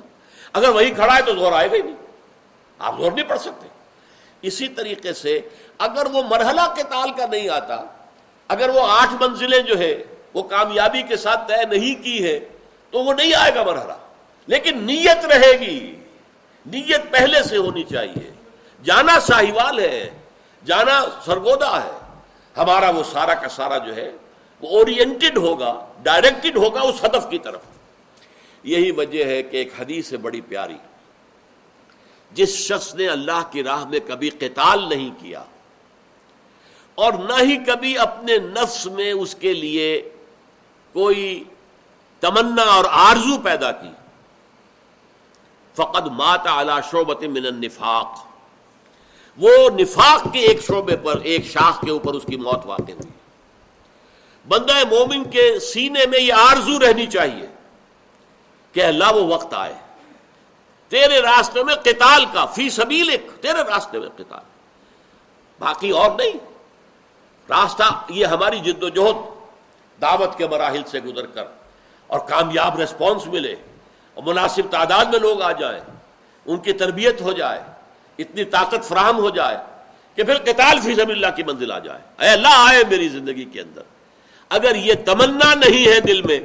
اگر 0.52 0.68
وہی 0.68 0.90
کھڑا 0.90 1.16
ہے 1.16 1.22
تو 1.22 1.32
زہر 1.32 1.52
آئے 1.52 1.70
گا 1.70 1.76
ہی 1.76 1.82
نہیں۔ 1.82 1.94
آپ 2.78 3.00
زہر 3.00 3.10
نہیں 3.10 3.28
پڑھ 3.28 3.40
سکتے۔ 3.40 3.68
اسی 4.42 4.68
طریقے 4.68 5.12
سے 5.12 5.40
اگر 5.78 6.06
وہ 6.06 6.22
مرحلہ 6.22 6.60
کے 6.76 6.82
تال 6.82 7.12
کا 7.12 7.26
نہیں 7.26 7.48
آتا 7.48 7.84
اگر 8.48 8.68
وہ 8.68 8.80
آٹھ 8.80 9.22
منزلیں 9.22 9.60
جو 9.60 9.78
ہے 9.78 10.04
وہ 10.34 10.42
کامیابی 10.42 11.02
کے 11.02 11.16
ساتھ 11.16 11.48
طے 11.48 11.78
نہیں 11.78 12.04
کی 12.04 12.24
ہے 12.24 12.40
تو 12.90 12.98
وہ 12.98 13.12
نہیں 13.12 13.34
آئے 13.34 13.54
گا 13.54 13.62
مرحلہ۔ 13.62 13.92
لیکن 14.46 14.78
نیت 14.78 15.24
رہے 15.24 15.52
گی۔ 15.60 15.94
نیت 16.66 17.10
پہلے 17.10 17.42
سے 17.42 17.56
ہونی 17.56 17.82
چاہیے۔ 17.82 18.30
جانا 18.84 19.20
ساہیوال 19.20 19.78
ہے، 19.78 20.10
جانا 20.64 21.04
سرگودا 21.24 21.84
ہے۔ 21.84 21.90
ہمارا 22.56 22.90
وہ 22.90 23.02
سارا 23.12 23.34
کا 23.34 23.48
سارا 23.48 23.78
جو 23.78 23.96
ہے، 23.96 24.12
وہ 24.60 24.78
اورینٹڈ 24.78 25.36
ہوگا 25.36 25.86
ڈائریکٹڈ 26.02 26.56
ہوگا 26.56 26.80
اس 26.80 27.04
ہدف 27.04 27.30
کی 27.30 27.38
طرف۔ 27.38 27.60
یہی 28.62 28.90
وجہ 28.90 29.24
ہے 29.24 29.42
کہ 29.42 29.56
ایک 29.56 29.72
حدیث 29.80 30.12
ہے 30.12 30.18
بڑی 30.18 30.40
پیاری۔ 30.40 30.76
جس 32.32 32.48
شخص 32.48 32.94
نے 32.94 33.08
اللہ 33.08 33.42
کی 33.50 33.62
راہ 33.62 33.84
میں 33.84 33.98
کبھی 34.06 34.30
قتال 34.30 34.88
نہیں 34.88 35.10
کیا 35.20 35.42
اور 36.94 37.12
نہ 37.12 37.42
ہی 37.42 37.56
کبھی 37.56 37.98
اپنے 37.98 38.36
نفس 38.36 38.86
میں 38.86 39.12
اس 39.12 39.34
کے 39.34 39.52
لیے 39.52 40.10
کوئی 40.92 41.44
تمنا 42.20 42.62
اور 42.62 42.84
آرزو 42.88 43.38
پیدا 43.38 43.72
کی۔ 43.72 43.88
فقد 45.74 46.06
مات 46.06 46.46
اعلی 46.46 46.72
شعبت 46.90 47.22
من 47.22 47.46
النفاق۔ 47.46 48.26
وہ 49.38 49.50
نفاق 49.78 50.32
کے 50.32 50.38
ایک 50.38 50.62
شعبے 50.62 50.96
پر، 50.96 51.20
ایک 51.20 51.46
شاخ 51.46 51.80
کے 51.80 51.90
اوپر 51.90 52.14
اس 52.14 52.22
کی 52.26 52.36
موت 52.36 52.66
واقع 52.66 52.92
ہوئی۔ 52.92 53.10
بندہ 54.48 54.74
مومن 54.90 55.24
کے 55.24 55.58
سینے 55.58 56.06
میں 56.06 56.20
یہ 56.20 56.32
آرزو 56.32 56.78
رہنی 56.80 57.06
چاہیے 57.06 57.46
کہ 58.72 58.84
اللہ 58.84 59.12
وہ 59.14 59.34
وقت 59.34 59.54
آئے۔ 59.54 59.74
تیرے 60.88 61.22
راستے 61.22 61.64
میں 61.64 61.74
قتال 61.74 62.24
کا، 62.32 62.44
فی 62.44 62.70
سبیل 62.70 63.08
ایک 63.08 63.26
تیرے 63.40 63.58
راستے 63.58 63.98
میں 63.98 64.08
قتال۔ 64.16 64.42
باقی 65.58 65.90
اور 65.90 66.10
نہیں۔ 66.10 66.53
راستہ 67.50 67.82
یہ 68.08 68.26
ہماری 68.26 68.58
جد 68.58 68.82
و 68.82 68.88
جہد، 68.88 69.16
دعوت 70.02 70.38
کے 70.38 70.48
مراحل 70.48 70.82
سے 70.86 71.00
گزر 71.00 71.26
کر 71.26 71.44
اور 72.06 72.20
کامیاب 72.20 72.78
ریسپانس 72.78 73.26
ملے 73.26 73.54
اور 74.14 74.22
مناسب 74.22 74.70
تعداد 74.70 75.04
میں 75.04 75.18
لوگ 75.18 75.42
آ 75.42 75.52
جائیں، 75.52 75.80
ان 76.46 76.58
کی 76.58 76.72
تربیت 76.72 77.20
ہو 77.20 77.32
جائے، 77.32 77.60
اتنی 78.18 78.44
طاقت 78.44 78.84
فراہم 78.84 79.18
ہو 79.18 79.30
جائے 79.30 79.56
کہ 80.14 80.22
پھر 80.22 80.34
قتال 80.34 80.80
فی 80.80 80.94
سبیل 80.94 81.24
اللہ 81.24 81.36
کی 81.36 81.42
منزل 81.42 81.72
آ 81.72 81.78
جائے۔ 81.78 82.00
اے 82.18 82.28
اللہ، 82.28 82.54
آئے 82.56 82.84
میری 82.90 83.08
زندگی 83.08 83.44
کے 83.44 83.60
اندر۔ 83.60 83.82
اگر 84.48 84.74
یہ 84.74 84.94
تمنا 85.06 85.54
نہیں 85.54 85.86
ہے 85.86 86.00
دل 86.00 86.22
میں، 86.22 86.40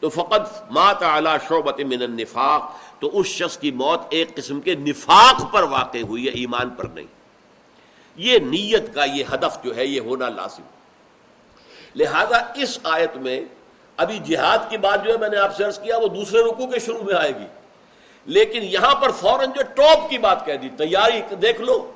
تو 0.00 0.08
فقط 0.08 0.70
مات 0.70 1.02
اعلی 1.02 1.30
شعبت 1.48 1.80
من 1.80 2.02
النفاق، 2.02 2.76
تو 3.00 3.20
اس 3.20 3.26
شخص 3.26 3.58
کی 3.58 3.70
موت 3.70 4.00
ایک 4.10 4.36
قسم 4.36 4.60
کے 4.60 4.74
نفاق 4.74 5.52
پر 5.52 5.62
واقع 5.62 5.98
ہوئی 5.98 6.26
ہے، 6.26 6.30
ایمان 6.30 6.70
پر 6.70 6.84
نہیں۔ 6.84 7.06
یہ 8.16 8.38
نیت 8.38 8.94
کا 8.94 9.04
یہ 9.04 9.24
ہدف 9.34 9.64
جو 9.64 9.76
ہے 9.76 9.86
یہ 9.86 10.00
ہونا 10.00 10.28
لازم۔ 10.28 10.62
لہذا 11.96 12.36
اس 12.54 12.78
آیت 12.84 13.16
میں 13.16 13.40
ابھی 13.96 14.18
جہاد 14.18 14.58
کی 14.70 14.78
بات 14.78 15.04
جو 15.04 15.12
ہے 15.12 15.18
میں 15.18 15.28
نے 15.28 15.36
آپ 15.36 15.56
سے 15.56 15.64
عرض 15.64 15.78
کیا، 15.78 15.98
وہ 15.98 16.08
دوسرے 16.08 16.40
رکو 16.40 16.66
کے 16.66 16.78
شروع 16.78 17.02
میں 17.02 17.14
آئے 17.14 17.30
گی۔ 17.30 17.46
لیکن 18.26 18.62
یہاں 18.62 18.94
پر 18.94 19.10
فوراً 19.10 19.50
جو 19.50 19.62
ٹاپ 19.62 20.10
کی 20.10 20.18
بات 20.18 20.46
کہہ 20.46 20.54
دی، 20.54 20.68
تیاری 20.68 21.34
دیکھ 21.36 21.60
لو۔ 21.60 21.92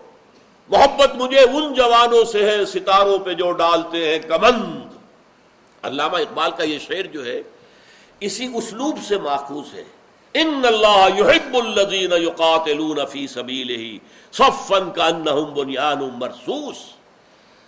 محبت 0.68 1.14
مجھے 1.14 1.40
ان 1.40 1.74
جوانوں 1.74 2.24
سے 2.24 2.50
ہے 2.50 2.64
ستاروں 2.64 3.18
پہ 3.18 3.34
جو 3.34 3.52
ڈالتے 3.52 4.08
ہیں 4.08 4.18
کمند۔ 4.18 4.96
علامہ 5.82 6.16
اقبال 6.16 6.50
کا 6.50 6.62
یہ 6.62 6.78
شعر 6.78 7.02
جو 7.02 7.24
ہے، 7.24 7.42
اسی 8.20 8.48
اسلوب 8.54 8.98
سے 9.08 9.18
ماخوذ 9.18 9.74
ہے۔ 9.74 9.84
ان 10.34 10.62
اللہ 10.64 11.08
يحب 11.18 11.54
الذين 11.54 12.12
يقاتلون 12.12 13.06
في 13.06 13.26
سبيله 13.26 13.96
صفا 14.32 14.78
كانهم 14.78 15.54
بنيان 15.54 15.98
مرصوص۔ 16.14 16.76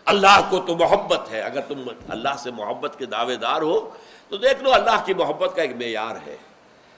اللہ 0.04 0.40
کو 0.50 0.58
تو 0.58 0.76
محبت 0.76 1.30
ہے، 1.30 1.40
اگر 1.40 1.60
تم 1.60 1.84
اللہ 2.08 2.28
سے 2.38 2.50
محبت 2.50 2.98
کے 2.98 3.06
دعوے 3.06 3.36
دار 3.36 3.62
ہو، 3.62 3.90
تو 4.28 4.36
دیکھ 4.36 4.62
لو 4.62 4.74
اللہ 4.74 5.04
کی 5.04 5.14
محبت 5.14 5.56
کا 5.56 5.62
ایک 5.62 5.76
معیار 5.76 6.16
ہے۔ 6.26 6.36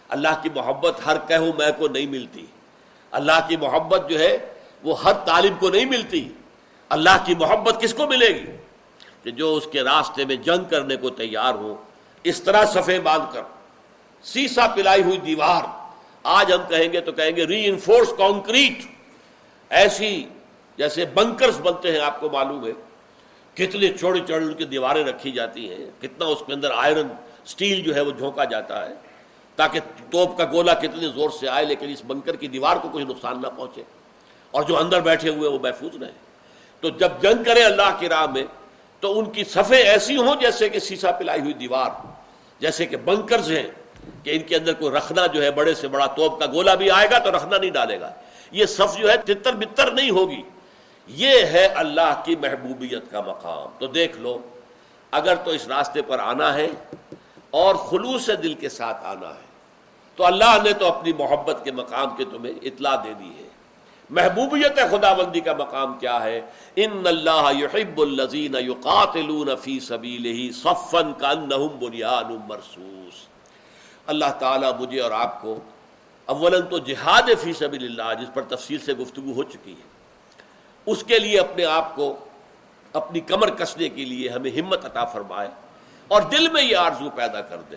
اللہ 0.08 0.28
کی 0.42 0.48
محبت 0.54 1.00
ہر 1.06 1.16
کہوں 1.28 1.52
میں 1.58 1.70
کو 1.78 1.88
نہیں 1.88 2.06
ملتی۔ 2.06 2.46
اللہ 3.10 3.46
کی 3.48 3.56
محبت 3.56 4.08
جو 4.08 4.18
ہے، 4.18 4.54
وہ 4.82 5.02
ہر 5.02 5.12
طالب 5.12 5.60
کو 5.60 5.68
نہیں 5.68 5.84
ملتی۔ 5.84 6.28
اللہ 6.88 7.24
کی 7.24 7.34
محبت 7.34 7.80
کس 7.80 7.94
کو 7.94 8.06
ملے 8.06 8.28
گی؟ 8.28 8.56
کہ 9.22 9.30
جو 9.30 9.54
اس 9.54 9.66
کے 9.72 9.82
راستے 9.82 10.24
میں 10.24 10.36
جنگ 10.36 10.64
کرنے 10.70 10.96
کو 10.96 11.10
تیار 11.10 11.54
ہو، 11.54 11.76
اس 12.24 12.42
طرح 12.42 12.64
صفے 12.64 13.00
باندھ 13.00 13.34
کر۔ 13.34 13.40
سیسا 14.24 14.66
پلائی 14.66 15.02
ہوئی 15.02 15.16
دیوار۔ 15.16 15.62
آج 16.22 16.52
ہم 16.52 16.68
کہیں 16.68 16.92
گے 16.92 17.00
تو 17.00 17.12
کہیں 17.12 17.36
گے 17.36 17.46
ری 17.46 17.66
انفورس 17.66 18.08
کانکریٹ 18.18 18.84
ایسی 19.70 20.24
جیسے 20.76 21.04
بنکرز 21.04 21.60
بنتے 21.60 21.92
ہیں، 21.92 22.00
آپ 22.00 22.20
کو 22.20 22.30
معلوم 22.30 22.66
ہے۔ 22.66 22.72
کتنے 23.54 23.88
چوڑی 23.88 24.20
چوڑی 24.28 24.44
ان 24.44 24.54
کی 24.54 24.64
دیواریں 24.64 25.04
رکھی 25.04 25.30
جاتی 25.30 25.70
ہیں۔ 25.70 26.02
کتنا 26.02 26.24
اس 26.24 26.42
کے 26.46 26.52
اندر 26.52 26.70
آئرن 26.76 27.08
سٹیل 27.46 27.80
جو 27.80 27.94
ہے 27.94 28.00
وہ 28.00 28.10
جھونکا 28.10 28.44
جاتا 28.44 28.88
ہے۔ 28.88 28.94
تاکہ 29.56 29.80
توپ 30.10 30.38
کا 30.38 30.44
گولا 30.44 30.74
کتنے 30.74 31.08
زور 31.08 31.30
سے 31.30 31.48
آئے، 31.48 31.64
لیکن 31.64 31.88
اس 31.88 32.02
بنکر 32.06 32.36
کی 32.36 32.48
دیوار 32.48 32.76
کو 32.76 32.88
کوئی 32.88 33.04
نقصان 33.04 33.42
نہ 33.42 33.46
پہنچے۔ 33.56 33.82
اور 34.50 34.62
جو 34.62 34.78
اندر 34.78 35.00
بیٹھے 35.00 35.28
ہوئے 35.28 35.48
وہ 35.48 35.58
محفوظ 35.58 36.02
رہے 36.02 36.12
تو 36.80 36.88
جب 36.88 37.08
جنگ 37.22 37.44
کرے 37.44 37.64
اللہ 37.64 37.96
کی 37.98 38.08
راہ 38.08 38.26
میں، 38.26 38.44
تو 39.00 39.18
ان 39.18 39.30
کی 39.30 39.44
صفیں 39.44 39.78
ایسی 39.78 40.16
ہوں 40.16 40.34
جیسے 40.40 40.68
کہ 40.68 40.78
سیسا 40.78 41.10
پلائی 41.12 41.40
ہوئی 41.40 41.52
دیوار۔ 41.52 41.90
جیسے 42.60 42.86
کہ 42.86 42.96
بنکرز 42.96 43.50
ہیں۔ 43.50 43.83
کہ 44.24 44.30
ان 44.30 44.42
کے 44.42 44.56
اندر 44.56 44.72
کوئی 44.72 44.92
رکھنا 44.92 45.26
جو 45.26 45.42
ہے 45.42 45.50
بڑے 45.50 45.74
سے 45.74 45.88
بڑا 45.88 46.06
توپ 46.06 46.40
کا 46.40 46.46
گولا 46.46 46.74
بھی 46.74 46.90
آئے 46.90 47.08
گا 47.10 47.18
تو 47.18 47.30
رکھنا 47.30 47.58
نہیں 47.58 47.70
ڈالے 47.70 48.00
گا۔ 48.00 48.10
یہ 48.50 48.66
صف 48.66 48.98
جو 48.98 49.10
ہے 49.10 49.16
تتر 49.16 49.52
بتر 49.52 49.90
نہیں 49.90 50.10
ہوگی۔ 50.10 50.42
یہ 51.06 51.28
ہے 51.28 51.66
اللہ 51.66 52.22
کی 52.24 52.36
محبوبیت 52.36 53.10
کا 53.10 53.20
مقام۔ 53.20 53.68
تو 53.78 53.86
دیکھ 53.86 54.18
لو، 54.18 54.38
اگر 55.10 55.34
تو 55.34 55.50
اس 55.50 55.68
راستے 55.68 56.02
پر 56.02 56.18
آنا 56.18 56.54
ہے 56.54 56.66
اور 57.50 57.74
خلوص 57.74 58.30
دل 58.42 58.54
کے 58.54 58.68
ساتھ 58.68 59.04
آنا 59.04 59.28
ہے، 59.28 59.44
تو 60.16 60.26
اللہ 60.26 60.56
نے 60.64 60.72
تو 60.72 60.86
اپنی 60.86 61.12
محبت 61.12 61.64
کے 61.64 61.72
مقام 61.72 62.16
کے 62.16 62.24
تمہیں 62.24 62.54
اطلاع 62.62 62.96
دے 62.96 63.12
دی 63.18 63.30
ہے۔ 63.38 63.48
محبوبیت 64.10 64.76
خدا 64.90 65.12
بندی 65.12 65.40
کا 65.40 65.52
مقام 65.52 65.98
کیا 65.98 66.22
ہے؟ 66.22 66.40
ان 66.76 67.02
اللہ 67.06 67.50
يحب 67.58 68.00
الذین 68.00 68.54
یقاتلون 68.54 69.56
فی 69.56 69.80
سبیلہ 69.80 70.52
صفا 70.52 71.02
کانہم 71.18 71.66
بنیان 71.66 72.36
مرصوص۔ 72.48 73.33
اللہ 74.06 74.32
تعالیٰ 74.38 74.72
مجھے 74.80 75.00
اور 75.00 75.10
آپ 75.10 75.42
کو 75.42 75.58
اولا 76.24 76.58
تو 76.60 76.78
جہاد 76.78 77.22
فی 77.42 77.52
سبیل 77.52 77.84
اللہ 77.84 78.22
جس 78.22 78.34
پر 78.34 78.42
تفصیل 78.42 78.78
سے 78.78 78.92
گفتگو 78.92 79.32
ہو 79.32 79.42
چکی 79.42 79.72
ہے، 79.72 79.88
اس 80.86 81.04
کے 81.04 81.18
لیے 81.18 81.38
اپنے 81.40 81.64
آپ 81.64 81.96
کو 81.96 82.16
اپنی 82.92 83.20
کمر 83.20 83.50
کسنے 83.50 83.88
کے 83.88 84.04
لیے 84.04 84.28
ہمیں 84.28 84.50
ہمت 84.50 84.84
عطا 84.84 85.04
فرمائے 85.04 85.48
اور 86.08 86.22
دل 86.22 86.48
میں 86.48 86.62
یہ 86.62 86.76
آرزو 86.76 87.10
پیدا 87.10 87.40
کر 87.40 87.56
دے۔ 87.70 87.76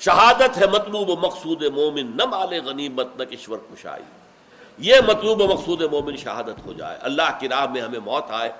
شہادت 0.00 0.58
ہے 0.58 0.66
مطلوب 0.66 1.08
و 1.08 1.16
مقصود 1.16 1.62
مومن، 1.62 2.16
نہ 2.16 2.24
مال 2.24 2.60
غنیمت، 2.64 3.06
نہ 3.16 3.24
کشور 3.24 3.58
کشائی۔ 3.58 4.02
یہ 4.78 4.94
مطلوب 5.08 5.40
و 5.40 5.46
مقصود 5.46 5.82
مومن 5.82 6.16
شہادت 6.16 6.66
ہو 6.66 6.72
جائے۔ 6.72 6.98
اللہ 7.00 7.36
کی 7.38 7.48
راہ 7.48 7.66
میں 7.66 7.80
ہمیں 7.80 8.00
موت 8.04 8.24
آئے۔ 8.28 8.52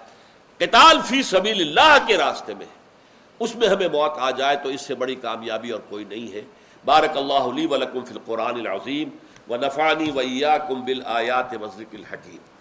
قتال 0.58 0.98
فی 1.04 1.22
سبیل 1.22 1.60
اللہ 1.60 2.06
کے 2.06 2.18
راستے 2.18 2.54
میں، 2.54 2.66
اس 3.40 3.54
میں 3.56 3.68
ہمیں 3.68 3.88
موت 3.88 4.12
آ 4.16 4.30
جائے 4.30 4.56
تو 4.56 4.68
اس 4.68 4.80
سے 4.80 4.94
بڑی 4.94 5.14
کامیابی 5.14 5.70
اور 5.70 5.80
کوئی 5.88 6.04
نہیں 6.04 6.34
ہے۔ 6.34 6.42
بارک 6.84 7.16
اللہ 7.16 7.52
علی 7.52 7.66
ولکم 7.66 8.04
فی 8.04 8.14
القرآن 8.14 8.56
العظیم 8.56 9.10
و 9.50 9.56
نفانی 9.56 10.10
ویا 10.10 10.56
کم 10.68 10.80
بل 10.84 11.00
آیات 11.12 11.54
الحکیم 11.92 12.53